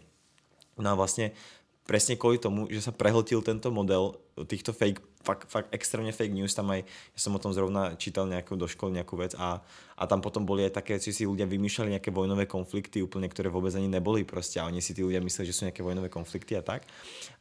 No 0.80 0.88
a 0.92 0.96
vlastne 0.96 1.36
presne 1.82 2.14
kvôli 2.14 2.38
tomu, 2.38 2.70
že 2.70 2.78
sa 2.78 2.94
prehltil 2.94 3.42
tento 3.42 3.66
model 3.74 4.14
týchto 4.46 4.70
fake, 4.70 5.02
fakt, 5.26 5.50
fakt 5.50 5.68
extrémne 5.74 6.14
fake 6.14 6.30
news, 6.30 6.54
tam 6.54 6.70
aj, 6.70 6.86
ja 6.86 7.18
som 7.18 7.34
o 7.34 7.42
tom 7.42 7.50
zrovna 7.50 7.98
čítal 7.98 8.30
nejakú 8.30 8.54
do 8.54 8.70
školy 8.70 9.02
nejakú 9.02 9.18
vec 9.18 9.34
a, 9.34 9.58
a 9.98 10.02
tam 10.06 10.22
potom 10.22 10.46
boli 10.46 10.62
aj 10.62 10.78
také, 10.78 11.02
že 11.02 11.10
si 11.10 11.26
ľudia 11.26 11.42
vymýšľali 11.44 11.98
nejaké 11.98 12.14
vojnové 12.14 12.46
konflikty 12.46 13.02
úplne, 13.02 13.26
ktoré 13.26 13.50
vôbec 13.50 13.74
ani 13.74 13.90
neboli 13.90 14.22
proste 14.22 14.62
a 14.62 14.70
oni 14.70 14.78
si 14.78 14.94
tí 14.94 15.02
ľudia 15.02 15.18
mysleli, 15.18 15.50
že 15.50 15.56
sú 15.58 15.62
nejaké 15.66 15.82
vojnové 15.82 16.06
konflikty 16.06 16.54
a 16.54 16.62
tak. 16.62 16.86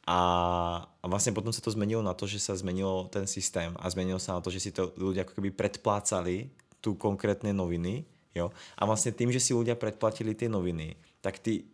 A, 0.10 0.20
a 0.90 1.06
vlastne 1.06 1.38
potom 1.38 1.54
sa 1.54 1.62
to 1.62 1.70
zmenilo 1.70 2.02
na 2.02 2.18
to, 2.18 2.26
že 2.26 2.42
sa 2.42 2.58
zmenilo 2.58 3.06
ten 3.14 3.30
systém 3.30 3.78
a 3.78 3.86
zmenilo 3.94 4.18
sa 4.18 4.36
na 4.38 4.42
to, 4.42 4.50
že 4.50 4.60
si 4.60 4.72
to 4.74 4.90
ľudia 4.98 5.22
ako 5.22 5.38
keby 5.38 5.54
predplácali 5.54 6.50
tu 6.82 6.98
konkrétne 6.98 7.54
noviny, 7.54 8.10
jo. 8.34 8.50
A 8.74 8.90
vlastne 8.90 9.14
tým, 9.14 9.30
že 9.30 9.38
si 9.38 9.54
ľudia 9.54 9.78
predplatili 9.78 10.34
tie 10.34 10.50
noviny, 10.50 10.98
tak 11.22 11.38
tí 11.38 11.70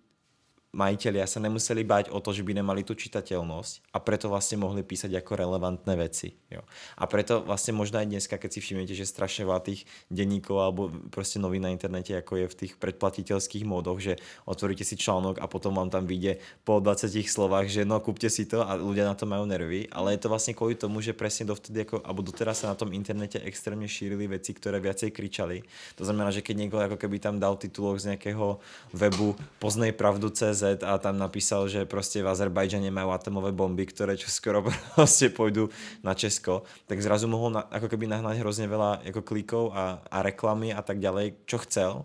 majiteľia 0.78 1.26
sa 1.26 1.42
nemuseli 1.42 1.82
báť 1.82 2.06
o 2.14 2.22
to, 2.22 2.30
že 2.30 2.46
by 2.46 2.54
nemali 2.62 2.86
tú 2.86 2.94
čitateľnosť 2.94 3.90
a 3.90 3.98
preto 3.98 4.30
vlastne 4.30 4.62
mohli 4.62 4.86
písať 4.86 5.10
ako 5.18 5.34
relevantné 5.34 5.94
veci. 5.98 6.38
Jo. 6.54 6.62
A 6.94 7.10
preto 7.10 7.42
vlastne 7.42 7.74
možno 7.74 7.98
aj 7.98 8.06
dneska, 8.06 8.38
keď 8.38 8.50
si 8.54 8.60
všimnete, 8.62 8.94
že 8.94 9.10
strašne 9.10 9.50
veľa 9.50 9.66
tých 9.66 9.90
denníkov 10.14 10.56
alebo 10.62 10.94
proste 11.10 11.42
novín 11.42 11.66
na 11.66 11.74
internete, 11.74 12.14
ako 12.14 12.46
je 12.46 12.46
v 12.46 12.58
tých 12.62 12.74
predplatiteľských 12.78 13.66
módoch, 13.66 13.98
že 13.98 14.22
otvoríte 14.46 14.86
si 14.86 14.94
článok 14.94 15.42
a 15.42 15.50
potom 15.50 15.74
vám 15.74 15.90
tam 15.90 16.06
vyjde 16.06 16.38
po 16.62 16.78
20 16.78 17.10
slovách, 17.26 17.74
že 17.74 17.82
no 17.82 17.98
kúpte 17.98 18.30
si 18.30 18.46
to 18.46 18.62
a 18.62 18.78
ľudia 18.78 19.10
na 19.10 19.18
to 19.18 19.26
majú 19.26 19.50
nervy, 19.50 19.90
ale 19.90 20.14
je 20.14 20.22
to 20.22 20.30
vlastne 20.30 20.54
kvôli 20.54 20.78
tomu, 20.78 21.02
že 21.02 21.18
presne 21.18 21.50
dovtedy, 21.50 21.90
ako, 21.90 22.06
alebo 22.06 22.22
doteraz 22.22 22.62
sa 22.62 22.70
na 22.70 22.78
tom 22.78 22.94
internete 22.94 23.42
extrémne 23.42 23.90
šírili 23.90 24.30
veci, 24.30 24.54
ktoré 24.54 24.78
viacej 24.78 25.10
kričali. 25.10 25.66
To 25.98 26.06
znamená, 26.06 26.30
že 26.30 26.46
keď 26.46 26.56
niekto 26.62 26.78
ako 26.78 27.02
keby 27.02 27.18
tam 27.18 27.42
dal 27.42 27.58
titulok 27.58 27.98
z 27.98 28.14
nejakého 28.14 28.62
webu 28.94 29.34
poznej 29.58 29.90
pravdu 29.90 30.30
CZ 30.30 30.67
A 30.84 31.00
tam 31.00 31.16
napísal, 31.16 31.72
že 31.72 31.88
proste 31.88 32.20
v 32.20 32.28
Azerbajdžane 32.28 32.92
majú 32.92 33.16
atomové 33.16 33.56
bomby, 33.56 33.88
ktoré 33.88 34.20
čo 34.20 34.28
skoro 34.28 34.66
proste 34.98 35.32
pôjdu 35.32 35.72
na 36.04 36.12
Česko, 36.12 36.68
tak 36.90 37.00
zrazu 37.00 37.32
mohol 37.32 37.56
na, 37.56 37.64
ako 37.72 37.88
keby 37.88 38.12
nahnať 38.12 38.44
hrozne 38.44 38.68
veľa 38.68 39.08
ako 39.08 39.22
klikov 39.24 39.72
a, 39.72 40.04
a 40.12 40.18
reklamy 40.26 40.76
a 40.76 40.84
tak 40.84 41.00
ďalej, 41.00 41.48
čo 41.48 41.62
chcel, 41.64 42.04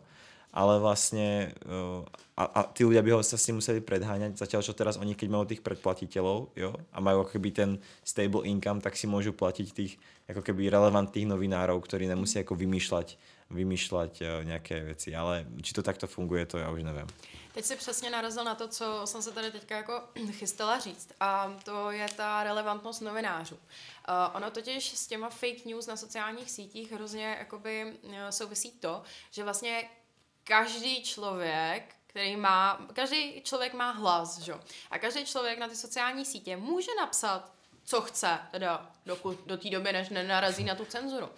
ale 0.52 0.78
vlastne 0.78 1.56
uh, 1.64 2.04
a, 2.36 2.44
a 2.44 2.60
tí 2.68 2.84
ľudia 2.84 3.04
by 3.04 3.12
ho 3.12 3.20
sa 3.20 3.36
s 3.36 3.44
tým 3.48 3.60
museli 3.60 3.84
predháňať, 3.84 4.40
zatiaľ 4.40 4.64
čo 4.64 4.72
teraz 4.72 4.96
oni 4.96 5.12
keď 5.12 5.28
majú 5.28 5.44
tých 5.44 5.60
predplatiteľov 5.60 6.52
jo, 6.56 6.70
a 6.92 6.98
majú 7.00 7.24
ako 7.24 7.36
keby 7.36 7.48
ten 7.52 7.70
stable 8.04 8.48
income, 8.48 8.80
tak 8.80 8.96
si 8.96 9.04
môžu 9.04 9.36
platiť 9.36 9.66
tých 9.72 10.00
ako 10.28 10.40
keby 10.40 10.72
relevantných 10.72 11.28
novinárov, 11.28 11.76
ktorí 11.84 12.08
nemusí 12.08 12.40
ako 12.40 12.56
vymýšľať, 12.56 13.16
vymýšľať 13.52 14.12
uh, 14.20 14.26
nejaké 14.48 14.80
veci, 14.82 15.12
ale 15.14 15.46
či 15.62 15.72
to 15.76 15.84
takto 15.84 16.08
funguje, 16.08 16.48
to 16.48 16.58
ja 16.58 16.72
už 16.72 16.82
neviem. 16.82 17.06
Teď 17.54 17.64
si 17.64 17.76
přesně 17.76 18.10
narazil 18.10 18.44
na 18.44 18.54
to, 18.54 18.68
co 18.68 19.00
jsem 19.04 19.22
se 19.22 19.32
tady 19.32 19.50
teďka 19.50 19.76
jako 19.76 20.02
chystala 20.30 20.78
říct. 20.78 21.08
A 21.20 21.56
to 21.64 21.90
je 21.90 22.06
ta 22.16 22.42
relevantnost 22.42 23.02
novinářů. 23.02 23.54
Uh, 23.54 23.60
ono 24.36 24.50
totiž 24.50 24.98
s 24.98 25.06
těma 25.06 25.28
fake 25.28 25.64
news 25.64 25.86
na 25.86 25.96
sociálních 25.96 26.50
sítích 26.50 26.92
hrozně 26.92 27.36
jakoby 27.38 27.92
eh, 28.12 28.32
souvisí 28.32 28.70
to, 28.70 29.02
že 29.30 29.44
vlastně 29.44 29.88
každý 30.44 31.02
člověk 31.02 31.94
který 32.12 32.36
má, 32.36 32.86
každý 32.92 33.40
člověk 33.40 33.74
má 33.74 33.90
hlas, 33.90 34.38
že? 34.38 34.54
A 34.90 34.98
každý 34.98 35.24
člověk 35.24 35.58
na 35.58 35.68
ty 35.68 35.76
sociální 35.76 36.24
sítě 36.24 36.56
může 36.56 36.90
napsat 37.00 37.52
co 37.84 38.00
chce, 38.00 38.38
teda 38.50 38.90
dokud, 39.06 39.46
do 39.46 39.56
té 39.56 39.70
doby, 39.70 39.92
než 39.92 40.08
nenarazí 40.08 40.64
na 40.64 40.74
tu 40.74 40.84
cenzuru. 40.84 41.28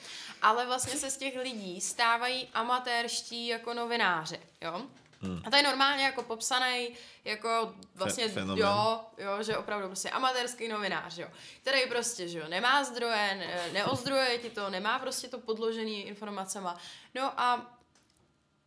Ale 0.42 0.66
vlastně 0.66 0.96
se 0.96 1.10
z 1.10 1.16
těch 1.16 1.36
lidí 1.36 1.80
stávají 1.80 2.48
amatérští 2.54 3.46
jako 3.46 3.74
novináři, 3.74 4.40
jo? 4.60 4.82
Hmm. 5.20 5.42
A 5.44 5.50
to 5.50 5.56
je 5.56 5.62
normálně 5.62 6.04
jako 6.04 6.22
popsaný, 6.22 6.88
jako 7.24 7.74
vlastně, 7.94 8.32
jo, 8.54 9.00
jo, 9.18 9.42
že 9.42 9.56
opravdu 9.56 9.86
prostě 9.86 10.10
amatérský 10.10 10.68
novinář, 10.68 11.18
jo, 11.18 11.28
který 11.60 11.86
prostě, 11.88 12.28
že 12.28 12.38
jo, 12.38 12.48
nemá 12.48 12.84
zdroje, 12.84 13.34
ne, 13.34 13.72
neozdroje 13.72 14.38
ti 14.38 14.50
to, 14.50 14.70
nemá 14.70 14.98
prostě 14.98 15.28
to 15.28 15.38
podložený 15.38 16.02
informacema. 16.02 16.76
No 17.14 17.40
a 17.40 17.76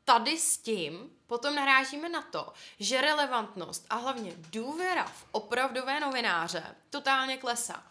tady 0.06 0.38
s 0.38 0.58
tím 0.58 1.17
potom 1.28 1.56
narážíme 1.56 2.10
na 2.10 2.22
to, 2.22 2.54
že 2.80 3.02
relevantnost 3.02 3.86
a 3.90 3.96
hlavně 3.96 4.34
důvěra 4.38 5.04
v 5.04 5.26
opravdové 5.32 6.00
novináře 6.00 6.76
totálně 6.90 7.38
klesá. 7.38 7.84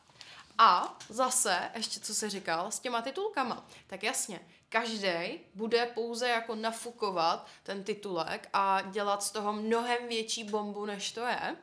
A 0.59 0.99
zase, 1.09 1.70
ještě 1.75 2.01
co 2.01 2.14
se 2.14 2.31
říkal, 2.31 2.70
s 2.70 2.81
těma 2.81 3.03
titulkama, 3.03 3.66
tak 3.87 4.03
jasně, 4.03 4.40
každý 4.68 5.40
bude 5.55 5.87
pouze 5.87 6.29
jako 6.29 6.55
nafukovat 6.55 7.46
ten 7.62 7.85
titulek 7.85 8.49
a 8.53 8.83
dělat 8.83 9.22
z 9.22 9.31
toho 9.31 9.53
mnohem 9.53 10.09
větší 10.09 10.44
bombu, 10.44 10.87
než 10.87 11.12
to 11.12 11.20
je. 11.20 11.57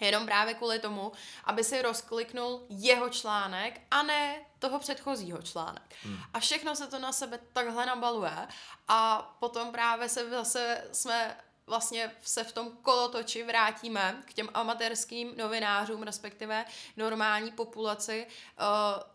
Jenom 0.00 0.26
právě 0.26 0.54
kvůli 0.54 0.78
tomu, 0.78 1.12
aby 1.44 1.64
si 1.64 1.82
rozkliknul 1.82 2.66
jeho 2.68 3.08
článek 3.08 3.80
a 3.90 4.02
ne 4.02 4.40
toho 4.58 4.78
předchozího 4.78 5.42
článek. 5.42 5.94
Hmm. 6.02 6.18
A 6.34 6.40
všechno 6.40 6.76
se 6.76 6.86
to 6.86 6.98
na 6.98 7.12
sebe 7.12 7.40
takhle 7.52 7.86
nabaluje 7.86 8.48
a 8.88 9.22
potom 9.40 9.72
právě 9.72 10.08
se 10.08 10.30
zase 10.30 10.84
jsme 10.92 11.36
vlastně 11.70 12.12
se 12.22 12.44
v 12.44 12.52
tom 12.52 12.70
kolotoči 12.82 13.42
vrátíme 13.42 14.22
k 14.26 14.34
těm 14.34 14.48
amatérským 14.54 15.32
novinářům, 15.36 16.02
respektive 16.02 16.64
normální 16.96 17.52
populaci 17.52 18.26
uh, 18.26 18.66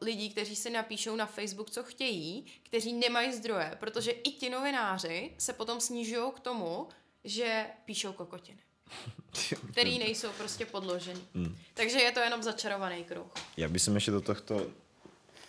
lidí, 0.02 0.30
kteří 0.30 0.56
si 0.56 0.70
napíšou 0.70 1.16
na 1.16 1.26
Facebook, 1.26 1.70
co 1.70 1.84
chtějí, 1.84 2.46
kteří 2.64 2.94
nemají 2.94 3.34
zdroje, 3.34 3.78
protože 3.80 4.12
i 4.12 4.32
ti 4.32 4.50
novináři 4.50 5.36
se 5.38 5.54
potom 5.54 5.82
snižují 5.82 6.32
k 6.36 6.40
tomu, 6.40 6.90
že 7.24 7.68
píšou 7.86 8.14
kokotiny. 8.14 8.60
který 9.72 10.00
nejsou 10.00 10.28
prostě 10.38 10.66
podložený. 10.66 11.22
Hmm. 11.36 11.56
Takže 11.74 12.00
je 12.00 12.12
to 12.12 12.20
jenom 12.20 12.44
začarovaný 12.44 13.04
kruh. 13.04 13.28
Já 13.58 13.70
bych 13.70 13.88
ještě 13.88 14.12
do 14.12 14.22
tohto 14.22 14.68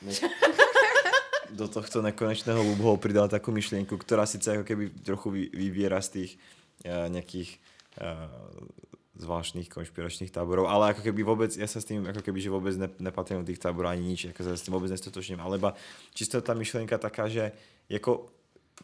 do 1.50 1.68
tohto 1.68 2.02
nekonečného 2.02 2.58
loophole 2.62 2.98
pridal 2.98 3.30
takú 3.30 3.54
myšlienku, 3.54 3.96
ktorá 3.96 4.26
sice 4.26 4.58
ako 4.58 4.64
keby 4.66 4.84
trochu 5.06 5.30
vyviera 5.30 6.02
z 6.02 6.08
tých 6.08 6.30
uh, 6.84 7.06
nejakých 7.08 7.56
uh, 8.02 8.28
zvláštnych 9.16 9.72
konšpiračných 9.72 10.28
táborov, 10.28 10.68
ale 10.68 10.92
ako 10.92 11.02
keby 11.06 11.20
vôbec, 11.24 11.50
ja 11.56 11.64
sa 11.64 11.80
s 11.80 11.88
tým 11.88 12.04
ako 12.04 12.20
keby, 12.20 12.38
že 12.42 12.52
vôbec 12.52 12.74
ne, 12.76 12.90
nepatrím 13.00 13.40
do 13.40 13.48
tých 13.48 13.62
táborov 13.62 13.96
ani 13.96 14.12
nič, 14.12 14.20
ako 14.34 14.40
sa 14.44 14.52
s 14.52 14.64
tým 14.66 14.76
vôbec 14.76 14.92
nestotočním, 14.92 15.40
ale 15.40 15.56
iba 15.56 15.72
čisto 16.12 16.36
tá 16.44 16.52
myšlienka 16.52 17.00
taká, 17.00 17.30
že 17.30 17.56
jako 17.88 18.28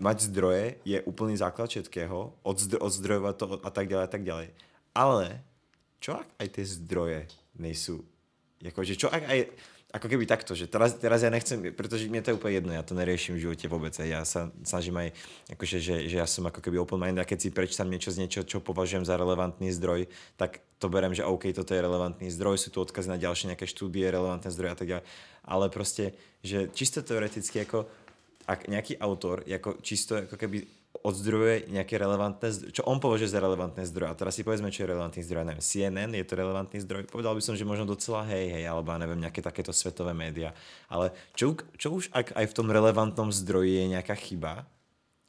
mať 0.01 0.33
zdroje 0.33 0.81
je 0.89 0.99
úplný 1.05 1.37
základ 1.37 1.69
všetkého, 1.69 2.33
odzdro, 2.41 2.81
odzdrojovať 2.81 3.35
to 3.37 3.47
a 3.61 3.71
tak 3.71 3.87
ďalej 3.91 4.05
a 4.05 4.11
tak 4.11 4.23
ďalej. 4.25 4.49
Ale 4.97 5.27
čo 6.01 6.17
ak 6.17 6.29
aj 6.41 6.49
tie 6.49 6.65
zdroje 6.65 7.21
nejsou, 7.57 8.01
jakože 8.65 8.97
čo 8.97 9.13
ak 9.13 9.23
aj, 9.29 9.39
ako 9.93 10.09
keby 10.09 10.25
takto, 10.25 10.57
že 10.57 10.65
teraz, 10.73 10.97
teraz 10.97 11.21
ja 11.21 11.29
nechcem, 11.29 11.69
pretože 11.77 12.09
mne 12.09 12.25
to 12.25 12.33
je 12.33 12.39
úplne 12.41 12.57
jedno, 12.57 12.73
ja 12.73 12.81
to 12.81 12.97
neriešim 12.97 13.37
v 13.37 13.45
živote 13.45 13.69
vôbec. 13.69 13.93
Ja 14.01 14.25
sa 14.25 14.49
snažím 14.65 14.97
aj, 14.97 15.09
akože, 15.53 15.77
že, 15.85 15.97
že 16.09 16.17
ja 16.17 16.25
som 16.25 16.49
ako 16.49 16.65
keby 16.65 16.81
open 16.81 16.97
mind 16.97 17.21
a 17.21 17.29
keď 17.29 17.39
si 17.45 17.49
prečítam 17.53 17.93
niečo 17.93 18.09
z 18.09 18.25
niečo, 18.25 18.41
čo 18.41 18.65
považujem 18.65 19.05
za 19.05 19.21
relevantný 19.21 19.69
zdroj, 19.77 20.09
tak 20.41 20.65
to 20.81 20.89
berem, 20.89 21.13
že 21.13 21.29
OK, 21.29 21.53
toto 21.53 21.77
je 21.77 21.85
relevantný 21.85 22.33
zdroj, 22.33 22.57
sú 22.57 22.73
tu 22.73 22.81
odkazy 22.81 23.13
na 23.13 23.21
ďalšie 23.21 23.53
nejaké 23.53 23.69
štúdie, 23.69 24.09
relevantné 24.09 24.49
zdroje 24.49 24.73
a 24.73 24.79
tak 24.81 24.89
ďalej. 24.89 25.05
Ale 25.45 25.65
proste, 25.69 26.17
že 26.41 26.73
čisto 26.73 27.05
teoreticky, 27.05 27.61
ako 27.61 27.85
ak 28.47 28.67
nejaký 28.67 28.99
autor, 28.99 29.47
ako 29.47 29.79
čisto 29.85 30.19
ako 30.19 30.35
keby 30.35 30.83
odzdrojuje 31.03 31.73
nejaké 31.73 31.97
relevantné 31.97 32.53
zdroje, 32.53 32.77
čo 32.79 32.87
on 32.87 33.01
považuje 33.03 33.33
za 33.33 33.43
relevantné 33.43 33.83
zdroje. 33.89 34.13
A 34.13 34.19
teraz 34.19 34.39
si 34.39 34.47
povedzme, 34.47 34.71
čo 34.71 34.85
je 34.85 34.93
relevantný 34.93 35.25
zdroj. 35.25 35.43
Neviem, 35.49 35.65
CNN 35.65 36.13
je 36.15 36.27
to 36.29 36.35
relevantný 36.39 36.79
zdroj. 36.85 37.09
Povedal 37.11 37.35
by 37.35 37.43
som, 37.43 37.57
že 37.59 37.67
možno 37.67 37.89
docela 37.89 38.23
hej, 38.29 38.55
hej, 38.55 38.65
alebo 38.69 38.93
neviem, 38.95 39.19
nejaké 39.19 39.41
takéto 39.43 39.75
svetové 39.75 40.13
média. 40.13 40.55
Ale 40.87 41.11
čo, 41.35 41.59
čo 41.81 41.97
už 41.97 42.13
ak 42.15 42.37
aj 42.37 42.47
v 42.47 42.57
tom 42.57 42.69
relevantnom 42.71 43.35
zdroji 43.35 43.83
je 43.83 43.87
nejaká 43.99 44.15
chyba, 44.15 44.69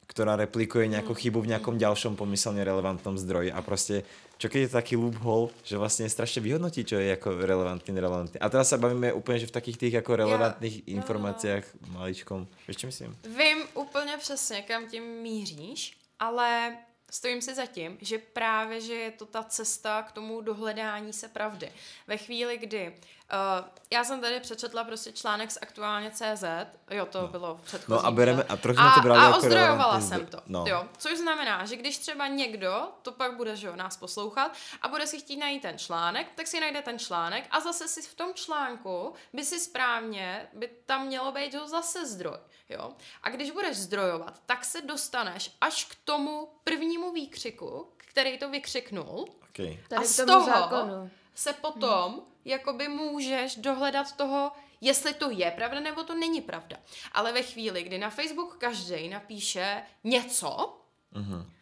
ktorá 0.04 0.36
replikuje 0.36 0.86
nejakú 0.86 1.16
chybu 1.16 1.42
v 1.42 1.56
nejakom 1.56 1.80
ďalšom 1.80 2.14
pomyselne 2.14 2.60
relevantnom 2.60 3.16
zdroji 3.16 3.50
a 3.50 3.58
proste 3.64 4.04
čo 4.38 4.46
keď 4.48 4.60
je 4.66 4.76
taký 4.76 4.94
loophole, 4.96 5.50
že 5.64 5.78
vlastne 5.78 6.10
strašne 6.10 6.42
vyhodnotí, 6.42 6.84
čo 6.84 6.98
je 6.98 7.14
ako 7.14 7.38
relevantný, 7.40 7.90
relevantný. 7.94 8.38
A 8.40 8.50
teraz 8.50 8.68
sa 8.68 8.76
bavíme 8.76 9.12
úplně, 9.12 9.38
že 9.38 9.46
v 9.46 9.56
takých 9.56 9.78
tých 9.78 9.94
jako 10.02 10.16
relevantných 10.16 10.76
ja, 10.88 10.94
informáciách 10.98 11.64
no. 11.64 11.98
maličkom. 11.98 12.46
Víš, 12.68 12.76
čo 12.76 12.86
myslím? 12.86 13.16
Vím 13.24 13.58
úplně 13.74 14.16
přesně, 14.18 14.62
kam 14.62 14.86
tím 14.86 15.04
míříš, 15.22 15.96
ale 16.18 16.76
stojím 17.14 17.42
si 17.42 17.54
za 17.54 17.66
tím, 17.66 17.98
že 18.00 18.18
právě, 18.18 18.80
že 18.80 18.94
je 18.94 19.10
to 19.10 19.26
ta 19.26 19.42
cesta 19.42 20.02
k 20.02 20.12
tomu 20.12 20.40
dohledání 20.40 21.12
se 21.12 21.28
pravdy. 21.28 21.72
Ve 22.06 22.16
chvíli, 22.16 22.58
kdy 22.58 22.88
uh, 22.88 23.68
já 23.90 24.04
jsem 24.04 24.20
tady 24.20 24.40
přečetla 24.40 24.84
prostě 24.84 25.12
článek 25.12 25.50
z 25.50 25.58
aktuálně 25.62 26.10
CZ, 26.10 26.44
jo, 26.90 27.06
to 27.06 27.22
no. 27.22 27.28
bylo 27.28 27.60
předchozí. 27.64 27.92
No 27.92 28.06
a 28.06 28.10
bereme, 28.10 28.42
a 28.42 28.56
trochu 28.56 28.80
a, 28.80 28.94
to 28.94 29.00
brali 29.00 29.20
a 29.20 29.24
jako 29.24 29.38
ozdrojovala 29.38 30.00
jsem 30.00 30.26
to, 30.26 30.40
no. 30.46 30.64
jo, 30.68 30.88
což 30.98 31.18
znamená, 31.18 31.64
že 31.64 31.76
když 31.76 31.98
třeba 31.98 32.26
někdo, 32.26 32.88
to 33.02 33.12
pak 33.12 33.36
bude, 33.36 33.56
že 33.56 33.66
jo, 33.66 33.76
nás 33.76 33.96
poslouchat 33.96 34.52
a 34.82 34.88
bude 34.88 35.06
si 35.06 35.18
chtít 35.18 35.36
najít 35.36 35.62
ten 35.62 35.78
článek, 35.78 36.26
tak 36.34 36.46
si 36.46 36.60
najde 36.60 36.82
ten 36.82 36.98
článek 36.98 37.44
a 37.50 37.60
zase 37.60 37.88
si 37.88 38.02
v 38.02 38.14
tom 38.14 38.34
článku 38.34 39.12
by 39.32 39.44
si 39.44 39.60
správně, 39.60 40.48
by 40.52 40.70
tam 40.86 41.06
mělo 41.06 41.32
být 41.32 41.54
zase 41.66 42.06
zdroj. 42.06 42.38
Jo? 42.74 42.92
A 43.22 43.30
když 43.30 43.50
budeš 43.50 43.76
zdrojovat, 43.76 44.42
tak 44.46 44.64
se 44.64 44.82
dostaneš 44.82 45.50
až 45.60 45.84
k 45.84 45.94
tomu 46.04 46.48
prvnímu 46.64 47.12
výkřiku, 47.12 47.88
který 47.96 48.38
to 48.38 48.50
vykřiknul. 48.50 49.28
Okay. 49.50 49.78
A 49.96 50.02
z 50.02 50.26
toho 50.26 50.46
zákonu. 50.46 51.10
se 51.34 51.52
potom 51.52 52.12
hmm. 52.12 52.22
jakoby 52.44 52.88
můžeš 52.88 53.56
dohledat 53.56 54.16
toho, 54.16 54.52
jestli 54.80 55.14
to 55.14 55.30
je 55.30 55.50
pravda 55.50 55.80
nebo 55.80 56.04
to 56.04 56.14
není 56.14 56.40
pravda. 56.40 56.76
Ale 57.12 57.32
ve 57.32 57.42
chvíli, 57.42 57.82
kdy 57.82 57.98
na 57.98 58.10
Facebook 58.10 58.56
každý 58.58 59.08
napíše 59.08 59.82
něco, 60.04 60.78
hmm 61.12 61.54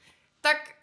tak 0.42 0.74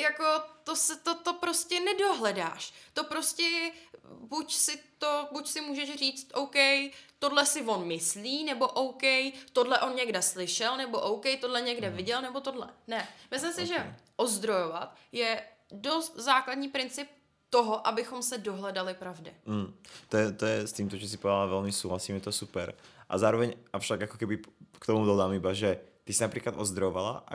jako 0.00 0.24
to, 0.64 0.76
se, 0.76 0.96
to, 0.96 1.14
to 1.14 1.32
prostě 1.34 1.80
nedohledáš. 1.80 2.72
To 2.92 3.04
prostě 3.04 3.72
buď 4.20 4.54
si 4.54 4.80
to, 4.98 5.28
buď 5.32 5.48
si 5.48 5.60
můžeš 5.60 5.98
říct, 5.98 6.30
OK, 6.34 6.54
tohle 7.18 7.46
si 7.46 7.62
on 7.62 7.86
myslí, 7.86 8.44
nebo 8.44 8.66
OK, 8.66 9.02
tohle 9.52 9.80
on 9.80 9.96
někde 9.96 10.22
slyšel, 10.22 10.76
nebo 10.76 11.00
OK, 11.00 11.24
tohle 11.40 11.62
někde 11.62 11.90
mm. 11.90 11.96
viděl, 11.96 12.22
nebo 12.22 12.40
tohle. 12.40 12.68
Ne. 12.86 13.08
Myslím 13.30 13.52
si, 13.52 13.62
okay. 13.62 13.66
že 13.66 13.96
ozdrojovat 14.16 14.96
je 15.12 15.42
dost 15.72 16.16
základní 16.16 16.68
princip 16.68 17.08
toho, 17.50 17.86
abychom 17.86 18.22
se 18.22 18.38
dohledali 18.38 18.94
pravdy. 18.94 19.34
Mm. 19.46 19.74
To, 20.08 20.16
je, 20.16 20.32
to 20.32 20.46
je 20.46 20.58
s 20.66 20.72
týmto, 20.72 21.00
čo 21.00 21.08
si 21.08 21.16
povedala, 21.16 21.48
veľmi 21.48 21.72
súhlasím, 21.72 22.20
je 22.20 22.28
to 22.28 22.32
super. 22.32 22.76
A 23.08 23.16
zároveň, 23.16 23.56
avšak 23.72 24.04
ako 24.04 24.20
keby 24.20 24.44
k 24.76 24.84
tomu 24.84 25.08
dodám 25.08 25.32
iba, 25.32 25.56
že 25.56 25.80
ty 26.08 26.16
si 26.16 26.24
napríklad 26.24 26.56
ozdrojovala 26.56 27.28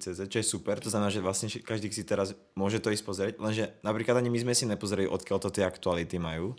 CZ, 0.00 0.32
čo 0.32 0.40
je 0.40 0.46
super, 0.48 0.80
to 0.80 0.88
znamená, 0.88 1.12
že 1.12 1.20
vlastne 1.20 1.52
každý 1.60 1.92
si 1.92 2.00
teraz 2.00 2.32
môže 2.56 2.80
to 2.80 2.88
ísť 2.88 3.04
pozrieť, 3.04 3.34
lenže 3.36 3.76
napríklad 3.84 4.16
ani 4.16 4.32
my 4.32 4.40
sme 4.40 4.56
si 4.56 4.64
nepozreli, 4.64 5.04
odkiaľ 5.04 5.36
to 5.44 5.52
tie 5.52 5.68
aktuality 5.68 6.16
majú 6.16 6.56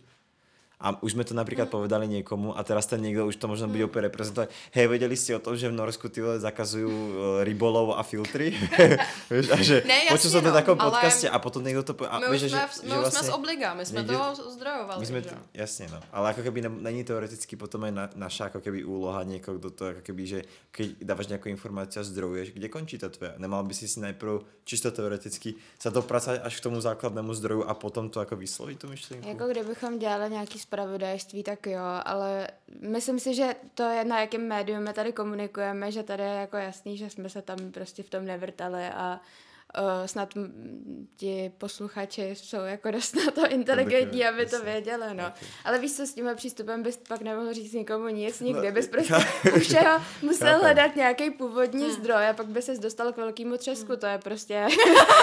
a 0.77 0.93
už 1.01 1.17
sme 1.17 1.25
to 1.25 1.33
napríklad 1.33 1.65
mm. 1.65 1.73
povedali 1.73 2.05
niekomu 2.05 2.53
a 2.53 2.61
teraz 2.61 2.85
ten 2.85 3.01
niekto 3.01 3.25
už 3.25 3.41
to 3.41 3.49
možno 3.49 3.65
bude 3.65 3.81
mm. 3.81 3.89
úplne 3.89 4.03
reprezentovať. 4.13 4.53
Hej, 4.77 4.85
vedeli 4.85 5.17
ste 5.17 5.33
o 5.33 5.41
tom, 5.41 5.57
že 5.57 5.73
v 5.73 5.75
Norsku 5.75 6.05
ty 6.05 6.21
zakazujú 6.21 6.85
uh, 6.85 7.11
rybolov 7.41 7.97
a 7.97 8.05
filtry? 8.05 8.53
vieš, 9.33 9.49
a 9.49 9.57
že 9.57 9.81
ne, 9.89 10.05
jasně, 10.05 10.29
som 10.29 10.45
to 10.45 10.49
no, 10.49 10.53
v 10.53 10.57
takom 10.61 10.77
podcaste 10.77 11.25
a 11.25 11.37
potom 11.41 11.65
niekto 11.65 11.81
to 11.81 11.93
povie. 11.97 12.13
My, 12.13 12.29
už, 12.29 12.45
že, 12.45 12.61
my 12.85 12.93
že 12.93 12.97
vlastne, 13.01 13.25
sme 13.25 13.25
z 13.25 13.33
obliga, 13.33 13.67
my 13.73 13.83
sme 13.89 14.05
niekde, 14.05 14.13
toho 14.13 14.53
zdrojovali. 14.53 14.99
My 15.01 15.05
sme, 15.09 15.19
jasne, 15.57 15.85
no. 15.89 15.99
Ale 16.13 16.25
ako 16.37 16.41
keby 16.45 16.59
ne, 16.61 16.69
není 16.69 17.01
teoreticky 17.01 17.57
potom 17.57 17.89
aj 17.89 17.93
na, 17.97 18.05
naša 18.13 18.53
ako 18.53 18.61
keby 18.61 18.85
úloha 18.85 19.25
niekoho, 19.25 19.57
kto 19.57 19.69
to 19.73 19.83
ako 19.97 20.01
keby, 20.05 20.23
že 20.29 20.39
keď 20.69 20.87
dávaš 21.01 21.27
nejakú 21.33 21.49
informáciu 21.49 22.01
a 22.01 22.07
zdrojuješ, 22.07 22.53
kde 22.53 22.67
končí 22.69 23.01
to 23.01 23.09
tvoje? 23.09 23.33
Nemal 23.41 23.65
by 23.65 23.73
si 23.73 23.89
si 23.89 23.97
najprv 23.97 24.45
čisto 24.61 24.93
teoreticky 24.93 25.57
sa 25.81 25.89
dopracovať 25.89 26.45
až 26.45 26.53
k 26.53 26.65
tomu 26.69 26.77
základnému 26.77 27.33
zdroju 27.33 27.65
a 27.65 27.73
potom 27.73 28.13
to 28.13 28.21
ako 28.21 28.37
vysloviť 28.37 28.75
tú 28.77 28.85
myšlienku? 28.93 29.25
Jako 29.25 29.45
kdybychom 29.47 29.99
dělali 29.99 30.31
nějaký 30.31 30.59
spravodajství, 30.67 31.43
tak 31.43 31.67
jo, 31.67 31.81
ale 32.05 32.47
myslím 32.81 33.19
si, 33.19 33.33
že 33.33 33.55
to 33.73 33.83
je 33.83 34.05
na 34.05 34.19
jakém 34.19 34.47
médium 34.47 34.83
my 34.83 34.93
tady 34.93 35.13
komunikujeme, 35.13 35.91
že 35.91 36.03
tady 36.03 36.23
je 36.23 36.29
jako 36.29 36.57
jasný, 36.57 36.97
že 36.97 37.09
jsme 37.09 37.29
se 37.29 37.41
tam 37.41 37.57
prostě 37.71 38.03
v 38.03 38.09
tom 38.09 38.25
nevrtali 38.25 38.85
a 38.85 39.19
snad 40.05 40.35
m- 40.35 41.07
ti 41.17 41.51
posluchači 41.57 42.29
jsou 42.35 42.57
jako 42.57 42.91
dost 42.91 43.15
na 43.15 43.31
to 43.31 43.47
inteligentní, 43.47 44.25
aby 44.25 44.45
to 44.45 44.63
věděli, 44.63 45.05
no. 45.13 45.33
Ale 45.65 45.79
víš 45.79 45.93
co, 45.95 46.07
s 46.07 46.13
tímhle 46.13 46.35
přístupem 46.35 46.83
bys 46.83 46.97
pak 47.07 47.21
nemohl 47.21 47.53
říct 47.53 47.73
nikomu 47.73 48.07
nic 48.07 48.39
nikdy, 48.39 48.67
No, 48.67 48.73
bys 48.73 48.87
prostě 48.91 49.13
u 49.55 49.59
všeho 49.59 50.01
musel 50.21 50.47
chápem. 50.47 50.61
hledat 50.61 50.95
nějaký 50.95 51.29
původní 51.31 51.91
zdroj 51.91 52.27
a 52.29 52.33
pak 52.33 52.45
by 52.45 52.61
ses 52.61 52.79
dostal 52.79 53.13
k 53.13 53.17
velkému 53.17 53.57
třesku, 53.57 53.95
to 53.97 54.05
je 54.05 54.17
prostě, 54.17 54.67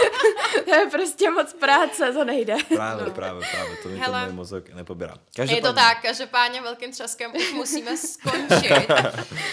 to 0.65 0.75
je 0.75 0.87
prostě 0.91 1.31
moc 1.31 1.53
práce, 1.53 2.13
to 2.13 2.25
nejde. 2.25 2.55
Právě, 2.75 3.11
právě, 3.13 3.43
právě, 3.53 3.77
to 3.83 3.89
mi 3.89 3.95
to 3.97 4.01
Hele. 4.03 4.25
můj 4.25 4.35
mozek 4.35 4.75
nepobírá. 4.75 5.15
Je 5.39 5.63
to 5.63 5.73
tak, 5.73 6.03
každopádně 6.03 6.61
velkým 6.63 6.93
třeskem 6.93 7.33
už 7.37 7.53
musíme 7.53 7.97
skončit, 7.97 8.87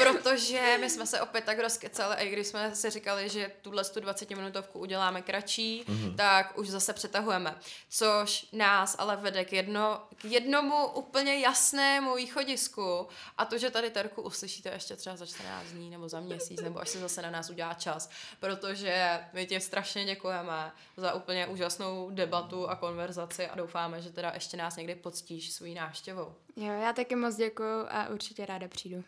protože 0.03 0.77
my 0.81 0.89
jsme 0.89 1.05
se 1.05 1.21
opět 1.21 1.43
tak 1.43 1.59
rozkecali, 1.59 2.15
a 2.15 2.19
i 2.19 2.29
když 2.29 2.47
jsme 2.47 2.75
si 2.75 2.89
říkali, 2.89 3.29
že 3.29 3.51
tuhle 3.61 3.83
tu 3.83 3.99
20 3.99 4.29
minutovku 4.29 4.79
uděláme 4.81 5.21
kratší, 5.21 5.83
mm-hmm. 5.85 6.15
tak 6.15 6.57
už 6.57 6.69
zase 6.69 6.93
přetahujeme. 6.93 7.55
Což 7.89 8.45
nás 8.53 8.95
ale 8.99 9.15
vede 9.15 9.45
k, 9.45 9.53
jedno, 9.53 10.01
k 10.17 10.25
jednomu 10.25 10.87
úplně 10.87 11.39
jasnému 11.39 12.15
východisku 12.15 13.07
a 13.37 13.45
to, 13.45 13.57
že 13.57 13.69
tady 13.69 13.89
Terku 13.89 14.21
uslyšíte 14.21 14.69
ještě 14.69 14.95
třeba 14.95 15.15
za 15.15 15.25
14 15.25 15.67
dní 15.67 15.89
nebo 15.89 16.09
za 16.09 16.19
měsíc, 16.19 16.61
nebo 16.61 16.81
až 16.81 16.89
se 16.89 16.99
zase 16.99 17.21
na 17.21 17.29
nás 17.29 17.49
udělá 17.49 17.73
čas, 17.73 18.09
protože 18.39 19.19
my 19.33 19.45
ti 19.45 19.59
strašně 19.59 20.05
děkujeme 20.05 20.71
za 20.97 21.13
úplně 21.13 21.47
úžasnou 21.47 22.09
debatu 22.09 22.69
a 22.69 22.75
konverzaci 22.75 23.47
a 23.47 23.55
doufáme, 23.55 24.01
že 24.01 24.09
teda 24.09 24.31
ještě 24.33 24.57
nás 24.57 24.75
někdy 24.75 24.95
poctíš 24.95 25.51
svojí 25.51 25.73
návštěvou. 25.73 26.33
Jo, 26.55 26.73
já 26.73 26.93
taky 26.93 27.15
moc 27.15 27.35
děkuju 27.35 27.85
a 27.89 28.09
určitě 28.09 28.45
ráda 28.45 28.67
přijdu. 28.67 29.03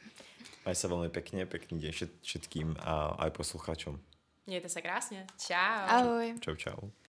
Maj 0.63 0.79
sa 0.79 0.87
veľmi 0.87 1.11
pekne, 1.11 1.43
pekný 1.43 1.75
deň 1.83 1.91
všet- 1.91 2.19
všetkým 2.23 2.79
a 2.79 3.19
aj 3.19 3.35
poslucháčom. 3.35 3.99
Mějte 4.45 4.69
se 4.69 4.81
krásně. 4.81 5.27
Čau. 5.37 5.55
Ahoj. 5.87 6.35
Čau, 6.41 6.55
čau. 6.55 6.89